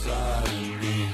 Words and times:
pensar 0.00 0.44
en 0.48 0.80
mí. 0.80 1.06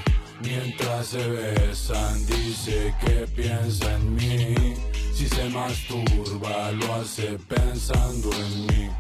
Mientras 0.43 1.09
se 1.09 1.29
besan, 1.29 2.27
dice 2.27 2.95
que 3.01 3.27
piensa 3.35 3.95
en 3.95 4.15
mí. 4.15 4.75
Si 5.15 5.29
se 5.29 5.49
masturba, 5.49 6.73
lo 6.73 6.95
hace 6.95 7.39
pensando 7.49 8.31
en 8.33 8.67
mí. 8.67 8.91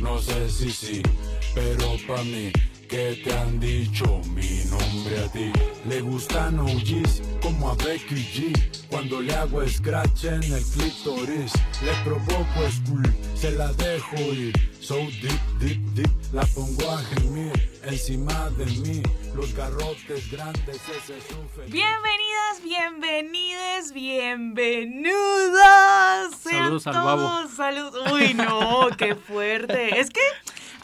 No 0.00 0.18
sé 0.20 0.50
si 0.50 0.70
sí, 0.70 1.02
pero 1.54 1.96
pa' 2.06 2.22
mí 2.24 2.52
que 2.94 3.22
te 3.24 3.34
han 3.34 3.58
dicho 3.58 4.22
mi 4.36 4.62
nombre 4.70 5.18
a 5.18 5.28
ti. 5.32 5.50
Le 5.88 6.00
gustan 6.00 6.60
OGs 6.60 7.22
como 7.42 7.70
a 7.70 7.74
Becky 7.74 8.14
G. 8.14 8.86
Cuando 8.88 9.20
le 9.20 9.34
hago 9.34 9.66
scratch 9.68 10.26
en 10.26 10.44
el 10.44 10.62
clítoris, 10.62 11.52
le 11.82 11.92
provoco 12.04 12.60
squeak, 12.70 13.12
se 13.34 13.50
la 13.50 13.72
dejo 13.72 14.16
ir. 14.32 14.54
So 14.80 14.96
deep, 14.96 15.40
deep, 15.58 15.80
deep, 15.94 16.10
la 16.32 16.44
pongo 16.54 16.88
a 16.88 16.98
gemir 16.98 17.52
encima 17.84 18.50
de 18.50 18.66
mí. 18.66 19.02
Los 19.34 19.52
garrotes 19.54 20.30
grandes, 20.30 20.76
ese 20.76 21.20
sufre. 21.22 21.64
Bienvenidas, 21.66 22.62
bienvenides, 22.62 23.92
bienvenidos. 23.92 25.14
Sean 26.40 26.64
Saludos 26.64 26.86
al 26.86 26.94
babo. 26.94 27.22
todos, 27.22 27.50
Salud. 27.56 27.92
Uy, 28.12 28.34
no, 28.34 28.88
qué 28.96 29.16
fuerte. 29.16 29.98
Es 29.98 30.10
que, 30.10 30.20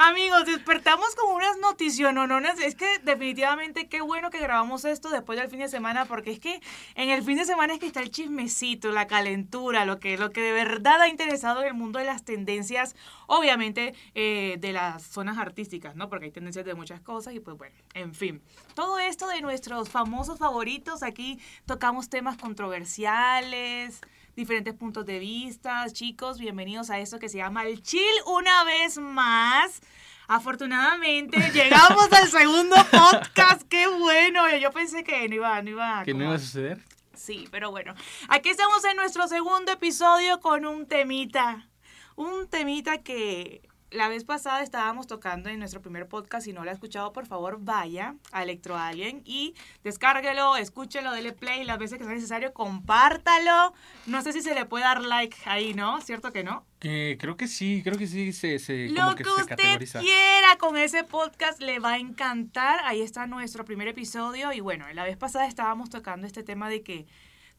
amigos, 0.00 0.46
despertamos 0.46 1.14
con 1.14 1.34
unas 1.34 1.58
noticionononas. 1.58 2.58
Es 2.60 2.74
que 2.74 2.86
definitivamente 3.00 3.88
qué 3.88 4.00
bueno 4.00 4.30
que 4.30 4.40
grabamos 4.40 4.84
esto 4.84 5.10
después 5.10 5.38
del 5.38 5.48
fin 5.48 5.60
de 5.60 5.68
semana, 5.68 6.06
porque 6.06 6.30
es 6.30 6.40
que 6.40 6.60
en 6.94 7.10
el 7.10 7.22
fin 7.22 7.36
de 7.36 7.44
semana 7.44 7.74
es 7.74 7.80
que 7.80 7.86
está 7.86 8.00
el 8.00 8.10
chismecito, 8.10 8.90
la 8.90 9.06
calentura, 9.06 9.84
lo 9.84 10.00
que, 10.00 10.16
lo 10.16 10.30
que 10.30 10.40
de 10.40 10.52
verdad 10.52 11.02
ha 11.02 11.08
interesado 11.08 11.60
en 11.60 11.68
el 11.68 11.74
mundo 11.74 11.98
de 11.98 12.06
las 12.06 12.24
tendencias, 12.24 12.96
obviamente 13.26 13.94
eh, 14.14 14.56
de 14.58 14.72
las 14.72 15.02
zonas 15.02 15.38
artísticas, 15.38 15.94
¿no? 15.96 16.08
Porque 16.08 16.26
hay 16.26 16.32
tendencias 16.32 16.64
de 16.64 16.74
muchas 16.74 17.00
cosas 17.00 17.34
y 17.34 17.40
pues 17.40 17.58
bueno, 17.58 17.76
en 17.94 18.14
fin. 18.14 18.42
Todo 18.74 18.98
esto 18.98 19.28
de 19.28 19.42
nuestros 19.42 19.90
famosos 19.90 20.38
favoritos, 20.38 21.02
aquí 21.02 21.38
tocamos 21.66 22.08
temas 22.08 22.38
controversiales, 22.38 24.00
diferentes 24.36 24.74
puntos 24.74 25.06
de 25.06 25.18
vista. 25.18 25.86
Chicos, 25.90 26.38
bienvenidos 26.38 26.90
a 26.90 26.98
esto 26.98 27.18
que 27.18 27.28
se 27.28 27.38
llama 27.38 27.64
el 27.64 27.82
chill 27.82 28.02
una 28.26 28.64
vez 28.64 28.98
más. 28.98 29.80
Afortunadamente 30.28 31.38
llegamos 31.52 32.12
al 32.12 32.28
segundo 32.28 32.76
podcast, 32.90 33.62
qué 33.68 33.88
bueno. 33.88 34.56
Yo 34.56 34.70
pensé 34.72 35.02
que 35.02 35.28
no 35.28 35.34
iba, 35.34 35.62
no 35.62 35.70
iba. 35.70 36.02
¿Que 36.04 36.14
no 36.14 36.24
iba 36.24 36.34
a 36.34 36.38
suceder? 36.38 36.78
Sí, 37.14 37.48
pero 37.50 37.70
bueno. 37.70 37.94
Aquí 38.28 38.48
estamos 38.48 38.84
en 38.84 38.96
nuestro 38.96 39.26
segundo 39.28 39.72
episodio 39.72 40.40
con 40.40 40.64
un 40.64 40.86
temita. 40.86 41.68
Un 42.16 42.48
temita 42.48 42.98
que 42.98 43.62
la 43.90 44.08
vez 44.08 44.24
pasada 44.24 44.62
estábamos 44.62 45.06
tocando 45.06 45.48
en 45.48 45.58
nuestro 45.58 45.80
primer 45.82 46.06
podcast. 46.08 46.44
Si 46.44 46.52
no 46.52 46.62
lo 46.64 46.70
ha 46.70 46.72
escuchado, 46.72 47.12
por 47.12 47.26
favor, 47.26 47.58
vaya 47.60 48.14
a 48.32 48.42
Electro 48.42 48.76
Alien 48.76 49.22
y 49.24 49.54
descárguelo, 49.82 50.56
escúchelo, 50.56 51.12
dele 51.12 51.32
play 51.32 51.64
las 51.64 51.78
veces 51.78 51.98
que 51.98 52.04
sea 52.04 52.14
necesario, 52.14 52.52
compártalo. 52.52 53.74
No 54.06 54.22
sé 54.22 54.32
si 54.32 54.42
se 54.42 54.54
le 54.54 54.64
puede 54.66 54.84
dar 54.84 55.02
like 55.02 55.36
ahí, 55.44 55.74
¿no? 55.74 56.00
¿Cierto 56.00 56.32
que 56.32 56.44
no? 56.44 56.64
Que 56.78 57.16
creo 57.20 57.36
que 57.36 57.46
sí, 57.48 57.82
creo 57.84 57.98
que 57.98 58.06
sí 58.06 58.32
se, 58.32 58.58
se 58.58 58.88
Lo 58.88 59.02
como 59.02 59.14
que, 59.16 59.24
que 59.24 59.30
se 59.30 59.40
usted 59.40 59.46
categoriza. 59.56 60.00
quiera 60.00 60.56
con 60.58 60.76
ese 60.76 61.04
podcast 61.04 61.60
le 61.60 61.78
va 61.78 61.92
a 61.94 61.98
encantar. 61.98 62.80
Ahí 62.84 63.02
está 63.02 63.26
nuestro 63.26 63.64
primer 63.64 63.88
episodio. 63.88 64.52
Y 64.52 64.60
bueno, 64.60 64.86
la 64.94 65.04
vez 65.04 65.16
pasada 65.16 65.46
estábamos 65.46 65.90
tocando 65.90 66.26
este 66.26 66.42
tema 66.42 66.68
de 66.68 66.82
que 66.82 67.06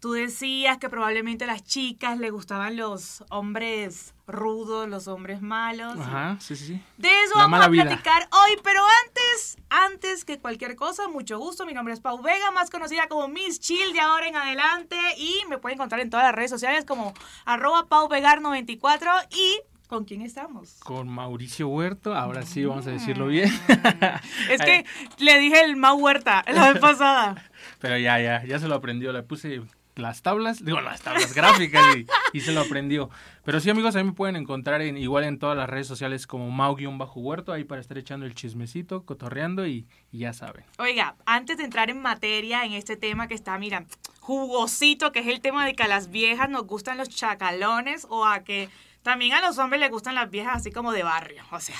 tú 0.02 0.14
decías 0.14 0.80
que 0.80 0.90
probablemente 0.90 1.44
a 1.46 1.48
las 1.48 1.64
chicas 1.64 2.18
le 2.18 2.32
gustaban 2.32 2.76
los 2.76 3.24
hombres 3.30 4.16
rudos, 4.28 4.90
los 4.90 5.08
hombres 5.08 5.42
malos. 5.42 5.98
Ajá, 6.00 6.38
sí, 6.40 6.56
sí, 6.56 6.66
sí. 6.66 6.82
De 6.98 7.08
eso 7.24 7.36
La 7.38 7.44
vamos 7.44 7.62
a 7.62 7.68
vida. 7.70 7.84
platicar 7.84 8.28
hoy, 8.32 8.58
pero 8.64 8.82
antes, 9.06 9.58
antes 9.70 10.26
que 10.26 10.40
cualquier 10.40 10.76
cosa, 10.76 11.08
mucho 11.08 11.38
gusto. 11.38 11.66
Mi 11.68 11.74
nombre 11.74 11.94
es 11.94 12.00
Pau 12.00 12.22
Vega, 12.22 12.50
más 12.52 12.72
conocida 12.72 13.08
como 13.08 13.28
Miss 13.28 13.60
Chill 13.60 13.94
de 13.94 14.00
ahora 14.00 14.28
en 14.28 14.36
adelante. 14.36 14.98
Y 15.18 15.44
me 15.50 15.60
pueden 15.60 15.78
encontrar 15.78 16.02
en 16.02 16.10
todas 16.10 16.26
las 16.26 16.34
redes 16.36 16.50
sociales 16.50 16.84
como 16.84 17.14
arroba 17.46 17.88
pauvegar94. 17.88 19.28
¿Y 19.32 19.60
con 19.88 20.06
quién 20.06 20.22
estamos? 20.22 20.80
Con 20.84 21.10
Mauricio 21.10 21.68
Huerto, 21.68 22.16
ahora 22.16 22.42
sí 22.44 22.66
vamos 22.66 22.88
a 22.88 22.92
decirlo 22.92 23.28
bien. 23.28 23.52
Es 24.50 24.62
que 24.62 24.84
le 25.20 25.38
dije 25.38 25.62
el 25.64 25.76
Mau 25.76 25.98
Huerta 26.00 26.44
la 26.48 26.72
vez 26.72 26.82
pasada. 26.82 27.52
Pero 27.80 27.98
ya, 27.98 28.20
ya, 28.20 28.44
ya 28.46 28.58
se 28.58 28.68
lo 28.68 28.76
aprendió. 28.76 29.12
Le 29.12 29.22
puse 29.24 29.62
las 29.96 30.22
tablas, 30.22 30.64
digo, 30.64 30.82
las 30.82 31.02
tablas 31.02 31.34
gráficas 31.36 31.84
y, 31.96 32.08
y 32.34 32.42
se 32.42 32.52
lo 32.52 32.62
aprendió. 32.62 33.10
Pero 33.44 33.60
sí, 33.60 33.70
amigos, 33.70 33.96
a 33.96 34.00
mí 34.00 34.06
me 34.06 34.14
pueden 34.14 34.36
encontrar 34.36 34.82
en, 34.82 34.98
igual 34.98 35.24
en 35.24 35.40
todas 35.40 35.58
las 35.58 35.70
redes 35.70 35.88
sociales 35.88 36.28
como 36.28 36.50
Mau-Huerto, 36.52 37.52
ahí 37.52 37.64
para 37.64 37.82
estar 37.82 37.98
echando 37.98 38.26
el 38.26 38.36
chismecito, 38.36 39.04
cotorreando 39.04 39.66
y, 39.66 39.88
y 40.12 40.20
ya 40.20 40.34
saben. 40.34 40.64
Oiga, 40.78 41.16
antes 41.26 41.58
de 41.58 41.64
entrar 41.64 41.90
en 41.90 42.02
materia 42.02 42.64
en 42.66 42.74
este 42.74 42.98
tema 42.98 43.28
que 43.28 43.34
está, 43.34 43.58
mira, 43.58 43.86
jugosito, 44.20 45.12
que 45.12 45.20
es 45.20 45.28
el 45.28 45.42
tema 45.42 45.66
de 45.66 45.76
que 45.76 45.84
a 45.84 45.88
las 45.88 46.12
viejas 46.12 46.50
nos 46.50 46.66
gustan 46.66 46.98
los 46.98 47.10
chacalones 47.10 48.06
o 48.10 48.26
a 48.26 48.44
que 48.44 48.70
también 49.02 49.34
a 49.34 49.42
los 49.42 49.58
hombres 49.58 49.82
les 49.82 49.90
gustan 49.90 50.16
las 50.16 50.30
viejas 50.30 50.58
así 50.58 50.72
como 50.72 50.92
de 50.92 51.04
barrio, 51.04 51.44
o 51.52 51.60
sea. 51.60 51.78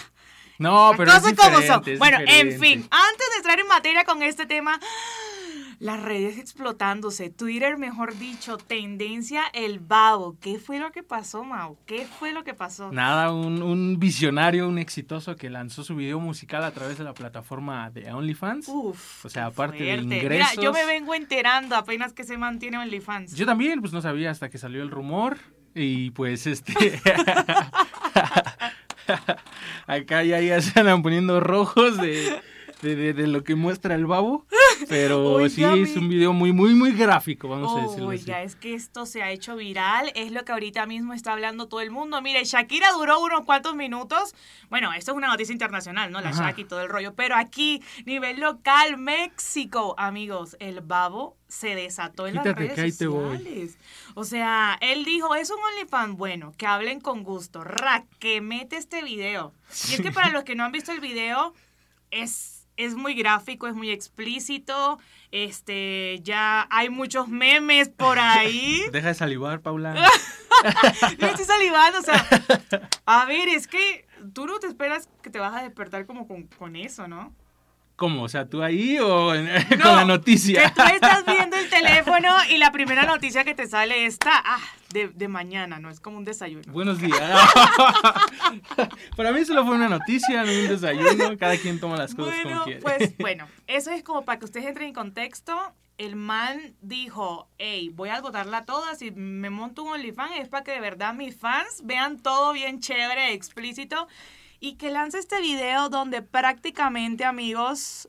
No, 0.58 0.92
pero 0.96 1.12
es 1.12 1.20
cosas 1.20 1.34
como 1.34 1.62
son. 1.62 1.84
es 1.88 1.98
Bueno, 1.98 2.20
en 2.20 2.60
fin, 2.60 2.88
antes 2.92 3.30
de 3.32 3.38
entrar 3.38 3.60
en 3.60 3.68
materia 3.68 4.04
con 4.04 4.22
este 4.22 4.46
tema, 4.46 4.80
las 5.82 6.00
redes 6.00 6.38
explotándose, 6.38 7.32
Twitter, 7.32 7.76
mejor 7.76 8.16
dicho, 8.16 8.58
tendencia 8.58 9.46
el 9.52 9.80
babo. 9.80 10.38
¿Qué 10.40 10.60
fue 10.60 10.78
lo 10.78 10.92
que 10.92 11.02
pasó, 11.02 11.44
Mau? 11.44 11.76
¿Qué 11.88 12.06
fue 12.06 12.34
lo 12.34 12.44
que 12.44 12.54
pasó? 12.54 12.92
Nada, 12.92 13.34
un, 13.34 13.64
un 13.64 13.98
visionario, 13.98 14.70
un 14.70 14.78
exitoso 14.78 15.36
que 15.36 15.50
lanzó 15.50 15.84
su 15.84 15.96
video 15.96 16.20
musical 16.20 16.64
a 16.64 16.70
través 16.72 17.00
de 17.00 17.04
la 17.04 17.16
plataforma 17.16 17.90
de 17.90 18.14
OnlyFans. 18.14 18.68
Uf. 18.70 19.26
O 19.26 19.30
sea, 19.30 19.48
aparte 19.48 19.84
de 19.84 19.96
fuerte. 19.96 20.06
Mira, 20.06 20.22
ingresos. 20.22 20.64
yo 20.64 20.72
me 20.72 20.86
vengo 20.86 21.16
enterando 21.16 21.76
apenas 21.76 22.14
que 22.14 22.26
se 22.26 22.38
mantiene 22.38 22.78
OnlyFans. 22.78 23.34
Yo 23.36 23.48
también, 23.48 23.82
pues 23.82 23.92
no 23.92 24.02
sabía 24.04 24.30
hasta 24.30 24.50
que 24.52 24.60
salió 24.60 24.84
el 24.84 24.92
rumor. 24.92 25.38
Y 25.74 26.12
pues 26.12 26.46
este. 26.46 26.74
Acá 29.88 30.24
ya, 30.24 30.40
ya 30.42 30.62
se 30.62 30.80
andan 30.80 31.02
poniendo 31.02 31.40
rojos 31.40 31.98
de, 31.98 32.40
de, 32.82 32.96
de- 32.96 33.14
de 33.14 33.28
lo 33.28 33.44
que 33.44 33.56
muestra 33.56 33.96
el 33.96 34.06
babo. 34.06 34.46
Pero 34.88 35.38
sí, 35.50 35.64
es 35.64 35.96
un 35.96 36.10
video 36.10 36.34
muy, 36.34 36.52
muy, 36.52 36.74
muy 36.76 36.92
gráfico, 36.92 37.48
vamos 37.48 37.78
a 37.78 37.84
decirlo. 37.84 38.08
Oiga, 38.08 38.44
es 38.44 38.56
que 38.56 38.74
esto 38.74 39.06
se 39.06 39.22
ha 39.22 39.32
hecho 39.32 39.56
viral, 39.56 40.12
es 40.16 40.32
lo 40.32 40.44
que 40.44 40.52
ahorita 40.52 40.86
mismo 40.86 41.14
está 41.14 41.34
hablando 41.34 41.68
todo 41.68 41.82
el 41.82 41.92
mundo. 41.92 42.22
Mire, 42.22 42.44
Shakira 42.44 42.92
duró 42.92 43.20
unos 43.20 43.46
cuantos 43.46 43.76
minutos. 43.76 44.36
Bueno, 44.70 44.94
esto 44.94 45.12
es 45.12 45.18
una 45.18 45.28
noticia 45.28 45.54
internacional, 45.54 46.12
¿no? 46.12 46.22
La 46.22 46.30
Ajá. 46.30 46.48
Shakira 46.48 46.66
y 46.66 46.70
todo 46.70 46.82
el 46.82 46.90
rollo. 46.90 47.14
Pero 47.16 47.36
aquí, 47.36 47.82
nivel 48.06 48.40
local, 48.40 48.98
México, 48.98 49.96
amigos, 49.98 50.56
el 50.60 50.82
babo 50.82 51.38
se 51.48 51.76
desató 51.76 52.28
en 52.28 52.36
las 52.36 52.44
Quítate 52.44 52.68
redes 52.68 52.98
te 52.98 53.08
voy. 53.08 53.38
sociales. 53.38 53.78
O 54.16 54.24
sea, 54.24 54.78
él 54.80 55.04
dijo, 55.04 55.36
es 55.36 55.50
un 55.50 55.58
OnlyFans 55.58 56.18
bueno, 56.18 56.54
que 56.58 56.66
hablen 56.66 57.02
con 57.02 57.24
gusto. 57.24 57.64
Ra, 57.64 58.06
que 58.20 58.40
mete 58.42 58.78
este 58.78 59.04
video. 59.04 59.54
Y 59.90 59.96
es 59.96 60.02
que 60.02 60.12
para 60.12 60.30
los 60.30 60.44
que 60.44 60.56
no 60.56 60.64
han 60.64 60.72
visto 60.72 60.92
el 60.92 61.02
video, 61.02 61.54
es, 62.10 62.61
es 62.86 62.96
muy 62.96 63.14
gráfico, 63.14 63.68
es 63.68 63.76
muy 63.76 63.92
explícito. 63.92 65.00
Este, 65.32 66.20
ya 66.24 66.68
hay 66.70 66.90
muchos 66.90 67.28
memes 67.28 67.90
por 67.90 68.20
ahí. 68.20 68.82
Deja 68.92 69.10
de 69.10 69.14
salivar, 69.14 69.62
Paula. 69.62 69.96
Yo 71.20 71.28
estoy 71.28 71.46
salivando, 71.46 72.00
o 72.00 72.02
sea. 72.02 72.28
A 73.06 73.26
ver, 73.26 73.50
es 73.50 73.68
que 73.68 74.06
tú 74.34 74.46
no 74.46 74.60
te 74.60 74.68
esperas 74.68 75.10
que 75.22 75.30
te 75.30 75.40
vas 75.40 75.56
a 75.56 75.64
despertar 75.64 76.06
como 76.06 76.28
con, 76.28 76.44
con 76.44 76.76
eso, 76.76 77.08
¿no? 77.08 77.34
¿Cómo? 78.02 78.24
O 78.24 78.30
sea, 78.30 78.48
tú 78.50 78.64
ahí 78.64 78.98
o 78.98 79.36
en- 79.36 79.46
No, 79.78 79.84
con 79.84 79.96
la 79.96 80.06
noticia. 80.06 80.64
Que 80.64 80.82
tú 80.82 80.88
estás 80.92 81.24
viendo 81.24 81.56
el 81.56 81.70
teléfono 81.70 82.30
y 82.50 82.58
la 82.58 82.72
primera 82.72 83.04
noticia 83.06 83.44
que 83.44 83.54
te 83.54 83.68
sale 83.68 84.08
está, 84.08 84.32
ah, 84.44 84.60
de, 84.90 85.10
de 85.10 85.28
mañana, 85.28 85.78
no 85.78 85.92
es 85.92 86.00
como 86.00 86.18
un 86.18 86.24
desayuno. 86.26 86.64
Buenos 86.74 87.00
días. 87.02 87.22
Para 89.16 89.32
mí 89.32 89.46
solo 89.46 89.64
fue 89.66 89.76
una 89.76 89.88
noticia, 89.88 90.44
no 90.44 90.52
un 90.52 90.68
desayuno. 90.68 91.38
Cada 91.38 91.58
quien 91.58 91.80
toma 91.80 91.96
las 91.96 92.16
cosas 92.16 92.34
Bueno, 92.44 92.50
como 92.52 92.64
quiere. 92.66 92.82
pues 92.82 93.16
bueno, 93.20 93.48
eso 93.68 93.92
es 93.92 94.02
como 94.02 94.24
para 94.26 94.40
que 94.40 94.46
ustedes 94.46 94.66
entren 94.66 94.88
en 94.88 94.94
contexto. 94.96 95.56
El 96.00 96.16
man 96.16 96.74
dijo, 96.82 97.50
hey, 97.60 97.92
voy 97.94 98.10
a 98.10 98.16
agotarla 98.16 98.66
toda, 98.66 98.96
si 98.96 99.12
me 99.12 99.52
monto 99.52 99.84
un 99.84 99.92
OnlyFans 99.94 100.32
es 100.40 100.50
para 100.50 100.64
que 100.64 100.72
de 100.72 100.80
verdad 100.80 101.14
mis 101.14 101.38
fans 101.38 101.82
vean 101.84 102.18
todo 102.20 102.54
bien 102.54 102.80
chévere, 102.80 103.34
explícito, 103.34 104.08
y 104.62 104.76
que 104.76 104.90
lance 104.92 105.18
este 105.20 105.42
video 105.42 105.90
donde 105.90 106.22
prácticamente, 106.22 107.26
amigos, 107.26 108.08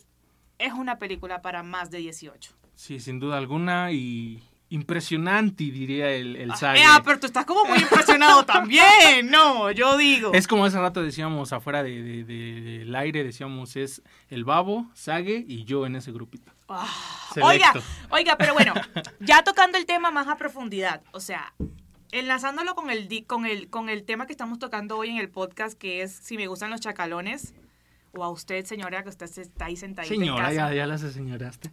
es 0.58 0.72
una 0.72 0.99
película 0.99 1.43
para 1.43 1.64
más 1.64 1.90
de 1.90 1.99
18. 1.99 2.52
Sí, 2.76 3.00
sin 3.00 3.19
duda 3.19 3.38
alguna 3.38 3.90
y 3.90 4.40
impresionante, 4.69 5.64
diría 5.64 6.10
el, 6.10 6.37
el 6.37 6.50
Ah, 6.50 6.75
eh, 6.76 6.82
ah, 6.87 7.02
pero 7.04 7.20
tú 7.20 7.26
estás 7.26 7.44
como 7.44 7.64
muy 7.66 7.78
impresionado 7.78 8.44
también, 8.46 9.28
no, 9.31 9.70
yo 9.70 9.96
digo. 9.99 10.32
Es 10.32 10.46
como 10.46 10.64
hace 10.64 10.78
rato 10.78 11.02
decíamos 11.02 11.52
afuera 11.52 11.82
de, 11.82 12.02
de- 12.02 12.25
de- 12.25 12.60
del 12.78 12.94
aire, 12.96 13.22
decíamos 13.25 13.76
es 13.76 14.02
el 14.31 14.44
babo, 14.44 14.87
Sage 14.94 15.44
y 15.46 15.64
yo 15.64 15.84
en 15.87 15.96
ese 15.96 16.12
grupito. 16.12 16.52
Ah. 16.69 16.87
Oiga, 17.43 17.72
oiga, 18.10 18.37
pero 18.37 18.52
bueno, 18.55 18.72
ya 19.20 19.43
tocando 19.43 19.78
el 19.78 19.84
tema 19.87 20.10
más 20.10 20.28
a 20.28 20.37
profundidad, 20.37 21.02
o 21.12 21.20
sea, 21.20 21.52
enlazándolo 22.12 22.75
con 22.75 22.91
el, 22.91 23.26
con 23.26 23.47
el, 23.47 23.69
con 23.69 23.88
el 23.88 24.05
tema 24.05 24.26
que 24.26 24.32
estamos 24.32 24.59
tocando 24.59 24.97
hoy 24.97 25.11
en 25.11 25.17
el 25.17 25.29
podcast, 25.29 25.76
que 25.76 26.03
es 26.03 26.12
si 26.12 26.37
me 26.37 26.47
gustan 26.47 26.70
los 26.70 26.81
chacalones. 26.81 27.55
o 28.12 28.23
a 28.23 28.29
usted, 28.31 28.64
señora, 28.67 29.03
que 29.03 29.09
usted 29.09 29.26
está 29.38 29.64
ahí 29.64 29.76
sentadita 29.76 30.14
Señora, 30.14 30.50
en 30.50 30.56
casa. 30.56 30.69
ya, 30.70 30.75
ya 30.75 30.87
las 30.87 31.03
aseñoraste. 31.03 31.73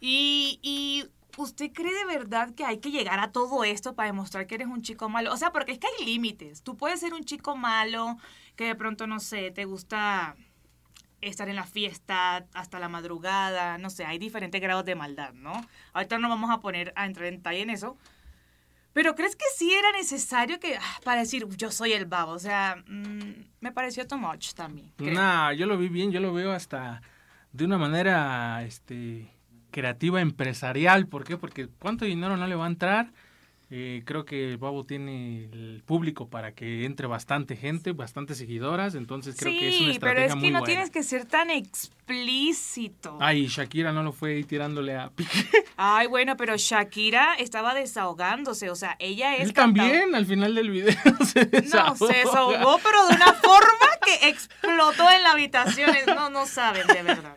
Y, 0.00 0.58
y 0.62 1.04
¿usted 1.36 1.70
cree 1.72 1.92
de 1.94 2.06
verdad 2.06 2.54
que 2.54 2.64
hay 2.64 2.78
que 2.78 2.90
llegar 2.90 3.20
a 3.20 3.32
todo 3.32 3.64
esto 3.64 3.94
para 3.94 4.06
demostrar 4.06 4.46
que 4.46 4.54
eres 4.54 4.66
un 4.68 4.80
chico 4.82 5.08
malo? 5.10 5.32
O 5.32 5.36
sea, 5.36 5.52
porque 5.52 5.72
es 5.72 5.78
que 5.78 5.86
hay 5.86 6.06
límites. 6.06 6.62
Tú 6.62 6.76
puedes 6.76 7.00
ser 7.00 7.12
un 7.12 7.24
chico 7.24 7.54
malo 7.56 8.16
que 8.56 8.64
de 8.64 8.74
pronto, 8.74 9.06
no 9.06 9.20
sé, 9.20 9.50
te 9.50 9.66
gusta 9.66 10.36
estar 11.20 11.48
en 11.48 11.56
la 11.56 11.64
fiesta 11.64 12.46
hasta 12.54 12.78
la 12.78 12.88
madrugada, 12.88 13.78
no 13.78 13.88
sé, 13.88 14.04
hay 14.04 14.18
diferentes 14.18 14.60
grados 14.60 14.84
de 14.84 14.94
maldad, 14.94 15.32
¿no? 15.32 15.52
Ahorita 15.94 16.18
no 16.18 16.28
vamos 16.28 16.50
a 16.50 16.60
poner 16.60 16.92
a 16.96 17.06
entrar 17.06 17.26
en 17.28 17.36
detalle 17.36 17.62
en 17.62 17.70
eso. 17.70 17.96
Pero 18.94 19.14
¿crees 19.14 19.36
que 19.36 19.44
sí 19.56 19.70
era 19.74 19.92
necesario 19.92 20.58
que 20.58 20.76
ah, 20.76 21.00
para 21.04 21.20
decir 21.20 21.46
yo 21.58 21.70
soy 21.70 21.92
el 21.92 22.06
babo? 22.06 22.32
O 22.32 22.38
sea, 22.38 22.76
mm, 22.86 23.44
me 23.60 23.72
pareció 23.72 24.06
too 24.06 24.16
much 24.16 24.52
también. 24.54 24.90
creo. 24.96 25.12
Nah, 25.12 25.52
yo 25.52 25.66
lo 25.66 25.76
vi 25.76 25.88
bien, 25.88 26.10
yo 26.12 26.20
lo 26.20 26.32
veo 26.32 26.52
hasta 26.52 27.02
de 27.52 27.64
una 27.66 27.76
manera 27.76 28.62
este 28.64 29.30
creativa 29.70 30.20
empresarial. 30.20 31.06
¿Por 31.08 31.24
qué? 31.24 31.36
Porque 31.36 31.68
cuánto 31.78 32.04
dinero 32.06 32.36
no 32.36 32.46
le 32.46 32.54
va 32.54 32.64
a 32.64 32.68
entrar. 32.68 33.12
Eh, 33.70 34.02
creo 34.04 34.24
que 34.24 34.50
el 34.50 34.58
Babo 34.58 34.84
tiene 34.84 35.46
el 35.46 35.82
público 35.84 36.28
para 36.28 36.52
que 36.52 36.84
entre 36.84 37.06
bastante 37.08 37.56
gente, 37.56 37.90
bastantes 37.92 38.38
seguidoras, 38.38 38.94
entonces 38.94 39.34
creo 39.36 39.52
que 39.58 39.68
es 39.70 39.80
una 39.80 39.92
Sí, 39.94 39.98
pero 39.98 40.12
estrategia 40.12 40.26
es 40.26 40.34
que 40.34 40.38
muy 40.40 40.50
no 40.50 40.58
buena. 40.60 40.66
tienes 40.72 40.90
que 40.90 41.02
ser 41.02 41.24
tan 41.24 41.50
explícito. 41.50 43.16
Ay, 43.20 43.46
Shakira 43.48 43.92
no 43.92 44.02
lo 44.02 44.12
fue 44.12 44.34
ahí 44.34 44.44
tirándole 44.44 44.96
a 44.96 45.10
Piqué. 45.10 45.46
Ay, 45.76 46.06
bueno, 46.06 46.36
pero 46.36 46.56
Shakira 46.56 47.34
estaba 47.34 47.74
desahogándose, 47.74 48.70
o 48.70 48.76
sea, 48.76 48.94
ella 49.00 49.34
es 49.36 49.48
Él 49.48 49.52
también, 49.54 50.14
al 50.14 50.24
final 50.24 50.54
del 50.54 50.70
video 50.70 50.94
se 51.26 51.44
No, 51.46 51.50
desahoga. 51.50 52.12
se 52.12 52.18
desahogó, 52.18 52.78
pero 52.82 53.06
de 53.08 53.14
una 53.16 53.32
forma 53.32 53.86
que 54.04 54.28
explotó 54.28 55.10
en 55.10 55.22
la 55.24 55.32
habitación. 55.32 55.90
No, 56.06 56.30
no 56.30 56.46
saben 56.46 56.86
de 56.86 57.02
verdad. 57.02 57.36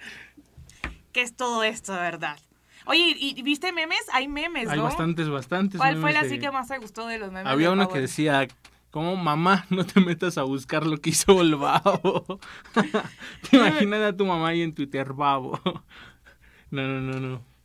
¿Qué 1.11 1.21
es 1.23 1.35
todo 1.35 1.63
esto, 1.63 1.93
de 1.93 1.99
verdad? 1.99 2.37
Oye, 2.85 3.15
¿y 3.17 3.41
viste 3.41 3.71
memes? 3.73 3.99
Hay 4.13 4.27
memes, 4.27 4.69
Hay 4.69 4.77
¿no? 4.77 4.83
bastantes, 4.83 5.27
bastantes. 5.29 5.79
¿Cuál 5.79 5.97
fue 5.99 6.13
la 6.13 6.21
de- 6.21 6.27
así 6.27 6.39
que 6.39 6.51
más 6.51 6.67
te 6.67 6.77
gustó 6.77 7.07
de 7.07 7.17
los 7.17 7.31
memes? 7.31 7.51
Había 7.51 7.71
uno 7.71 7.89
que 7.89 7.99
decía, 7.99 8.47
como 8.91 9.15
mamá, 9.17 9.65
no 9.71 9.83
te 9.85 9.99
metas 9.99 10.37
a 10.37 10.43
buscar 10.43 10.85
lo 10.85 10.97
que 10.97 11.09
hizo 11.09 11.41
el 11.41 11.55
babo. 11.55 12.39
te 13.49 13.57
imaginas 13.57 14.01
a 14.03 14.15
tu 14.15 14.25
mamá 14.27 14.49
ahí 14.49 14.61
en 14.61 14.73
Twitter, 14.75 15.11
babo. 15.13 15.59
no, 16.69 16.81
no, 16.83 17.01
no, 17.01 17.19
no. 17.19 17.56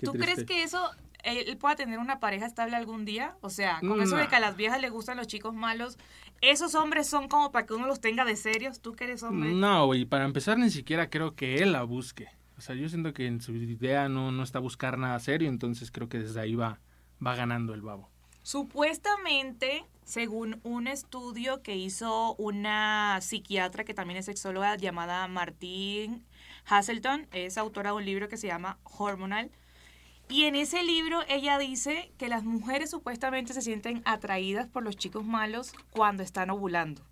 Qué 0.00 0.06
¿Tú 0.06 0.12
crees 0.12 0.36
triste. 0.36 0.46
que 0.46 0.62
eso 0.62 0.90
eh, 1.24 1.44
él 1.46 1.56
pueda 1.58 1.76
tener 1.76 1.98
una 1.98 2.20
pareja 2.20 2.46
estable 2.46 2.76
algún 2.76 3.04
día? 3.04 3.36
O 3.42 3.50
sea, 3.50 3.78
con 3.80 4.00
eso 4.00 4.16
de 4.16 4.28
que 4.28 4.36
a 4.36 4.40
las 4.40 4.56
viejas 4.56 4.80
les 4.80 4.90
gustan 4.90 5.16
los 5.16 5.26
chicos 5.26 5.54
malos, 5.54 5.98
¿esos 6.40 6.74
hombres 6.74 7.06
son 7.06 7.28
como 7.28 7.52
para 7.52 7.66
que 7.66 7.74
uno 7.74 7.86
los 7.86 8.00
tenga 8.00 8.24
de 8.24 8.36
serios? 8.36 8.80
¿Tú 8.80 8.94
que 8.94 9.04
eres 9.04 9.22
hombre? 9.22 9.52
No, 9.52 9.86
güey, 9.86 10.06
para 10.06 10.24
empezar 10.24 10.58
ni 10.58 10.70
siquiera 10.70 11.10
creo 11.10 11.34
que 11.34 11.58
él 11.58 11.72
la 11.72 11.82
busque. 11.82 12.28
O 12.56 12.62
sea, 12.62 12.74
yo 12.74 12.88
siento 12.88 13.12
que 13.12 13.26
en 13.26 13.40
su 13.40 13.52
idea 13.54 14.08
no, 14.08 14.32
no 14.32 14.42
está 14.42 14.58
a 14.58 14.62
buscar 14.62 14.98
nada 14.98 15.18
serio, 15.20 15.48
entonces 15.48 15.90
creo 15.90 16.08
que 16.08 16.18
desde 16.18 16.40
ahí 16.40 16.54
va, 16.54 16.78
va 17.24 17.34
ganando 17.34 17.74
el 17.74 17.82
babo. 17.82 18.08
Supuestamente, 18.42 19.84
según 20.04 20.60
un 20.62 20.86
estudio 20.86 21.62
que 21.62 21.76
hizo 21.76 22.34
una 22.36 23.18
psiquiatra 23.20 23.84
que 23.84 23.94
también 23.94 24.18
es 24.18 24.26
sexóloga 24.26 24.76
llamada 24.76 25.28
Martine 25.28 26.22
Hasselton, 26.66 27.26
es 27.32 27.58
autora 27.58 27.90
de 27.90 27.96
un 27.96 28.04
libro 28.04 28.28
que 28.28 28.36
se 28.36 28.46
llama 28.46 28.78
Hormonal. 28.82 29.50
Y 30.30 30.44
en 30.44 30.54
ese 30.54 30.84
libro 30.84 31.22
ella 31.28 31.58
dice 31.58 32.12
que 32.16 32.28
las 32.28 32.44
mujeres 32.44 32.90
supuestamente 32.90 33.52
se 33.52 33.62
sienten 33.62 34.00
atraídas 34.04 34.68
por 34.68 34.84
los 34.84 34.96
chicos 34.96 35.24
malos 35.24 35.72
cuando 35.90 36.22
están 36.22 36.50
ovulando. 36.50 37.02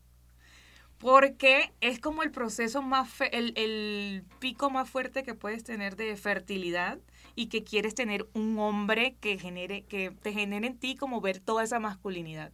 Porque 0.98 1.72
es 1.80 1.98
como 1.98 2.22
el 2.22 2.30
proceso 2.30 2.80
más, 2.80 3.08
el, 3.32 3.52
el 3.56 4.24
pico 4.38 4.70
más 4.70 4.88
fuerte 4.88 5.24
que 5.24 5.34
puedes 5.34 5.64
tener 5.64 5.96
de 5.96 6.16
fertilidad 6.16 6.98
y 7.34 7.46
que 7.46 7.64
quieres 7.64 7.96
tener 7.96 8.28
un 8.34 8.56
hombre 8.58 9.16
que 9.20 9.36
genere, 9.36 9.82
que 9.82 10.10
te 10.10 10.32
genere 10.32 10.68
en 10.68 10.78
ti 10.78 10.94
como 10.94 11.20
ver 11.20 11.40
toda 11.40 11.64
esa 11.64 11.80
masculinidad 11.80 12.52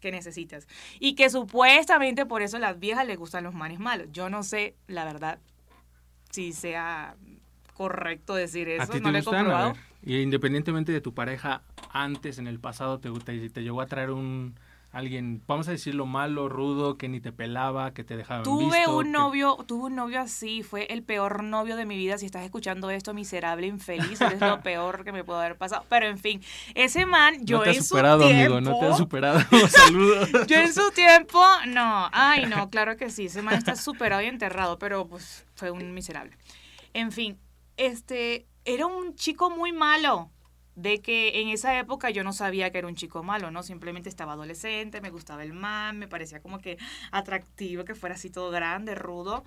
que 0.00 0.10
necesitas. 0.10 0.68
Y 1.00 1.14
que 1.14 1.30
supuestamente 1.30 2.26
por 2.26 2.42
eso 2.42 2.58
a 2.58 2.60
las 2.60 2.78
viejas 2.78 3.06
les 3.06 3.16
gustan 3.16 3.44
los 3.44 3.54
manes 3.54 3.78
malos. 3.78 4.08
Yo 4.12 4.28
no 4.28 4.42
sé, 4.42 4.74
la 4.88 5.04
verdad, 5.04 5.38
si 6.30 6.52
sea 6.52 7.16
correcto 7.72 8.34
decir 8.34 8.68
eso, 8.68 8.82
¿A 8.84 8.86
ti 8.86 9.00
no 9.00 9.06
te 9.08 9.12
lo 9.12 9.18
he 9.18 9.22
comprobado. 9.24 9.72
y 10.02 10.18
independientemente 10.20 10.92
de 10.92 11.00
tu 11.00 11.14
pareja, 11.14 11.62
antes, 11.92 12.38
en 12.38 12.46
el 12.46 12.58
pasado, 12.60 12.98
te, 13.00 13.10
te, 13.10 13.50
te 13.50 13.62
llegó 13.62 13.80
a 13.80 13.86
traer 13.86 14.10
un 14.10 14.54
alguien, 14.92 15.42
vamos 15.46 15.68
a 15.68 15.70
decirlo 15.70 16.04
malo, 16.04 16.50
rudo, 16.50 16.98
que 16.98 17.08
ni 17.08 17.18
te 17.18 17.32
pelaba, 17.32 17.94
que 17.94 18.04
te 18.04 18.14
dejaba 18.14 18.42
Tuve 18.42 18.76
visto, 18.76 18.98
un 18.98 19.04
que- 19.04 19.10
novio, 19.10 19.56
tuve 19.66 19.84
un 19.86 19.94
novio 19.96 20.20
así, 20.20 20.62
fue 20.62 20.84
el 20.92 21.02
peor 21.02 21.42
novio 21.44 21.76
de 21.76 21.86
mi 21.86 21.96
vida. 21.96 22.18
Si 22.18 22.26
estás 22.26 22.44
escuchando 22.44 22.90
esto, 22.90 23.14
miserable, 23.14 23.66
infeliz, 23.66 24.20
eres 24.20 24.38
lo 24.42 24.60
peor 24.62 25.02
que 25.02 25.12
me 25.12 25.24
pudo 25.24 25.38
haber 25.38 25.56
pasado. 25.56 25.86
Pero 25.88 26.04
en 26.08 26.18
fin, 26.18 26.42
ese 26.74 27.06
man, 27.06 27.36
yo 27.46 27.56
no 27.56 27.62
te 27.64 27.70
has 27.70 27.86
superado, 27.88 28.20
su 28.20 28.28
tiempo, 28.28 28.56
amigo, 28.56 28.70
no 28.70 28.78
te 28.78 28.84
has 28.84 28.98
superado. 28.98 29.40
Saludos. 29.70 30.28
Yo 30.46 30.56
en 30.58 30.74
su 30.74 30.90
tiempo, 30.90 31.42
no, 31.68 32.10
ay 32.12 32.44
no, 32.44 32.68
claro 32.68 32.98
que 32.98 33.08
sí, 33.08 33.24
ese 33.26 33.40
man 33.40 33.54
está 33.54 33.76
superado 33.76 34.20
y 34.20 34.26
enterrado, 34.26 34.78
pero 34.78 35.06
pues 35.08 35.46
fue 35.54 35.70
un 35.70 35.94
miserable. 35.94 36.36
En 36.92 37.12
fin, 37.12 37.38
este, 37.86 38.46
era 38.64 38.86
un 38.86 39.14
chico 39.14 39.50
muy 39.50 39.72
malo, 39.72 40.30
de 40.74 41.00
que 41.02 41.40
en 41.40 41.48
esa 41.48 41.78
época 41.78 42.10
yo 42.10 42.24
no 42.24 42.32
sabía 42.32 42.70
que 42.70 42.78
era 42.78 42.88
un 42.88 42.94
chico 42.94 43.22
malo, 43.22 43.50
¿no? 43.50 43.62
Simplemente 43.62 44.08
estaba 44.08 44.32
adolescente, 44.32 45.00
me 45.00 45.10
gustaba 45.10 45.42
el 45.42 45.52
man, 45.52 45.98
me 45.98 46.08
parecía 46.08 46.40
como 46.40 46.58
que 46.60 46.78
atractivo, 47.10 47.84
que 47.84 47.94
fuera 47.94 48.14
así 48.14 48.30
todo 48.30 48.50
grande, 48.50 48.94
rudo, 48.94 49.44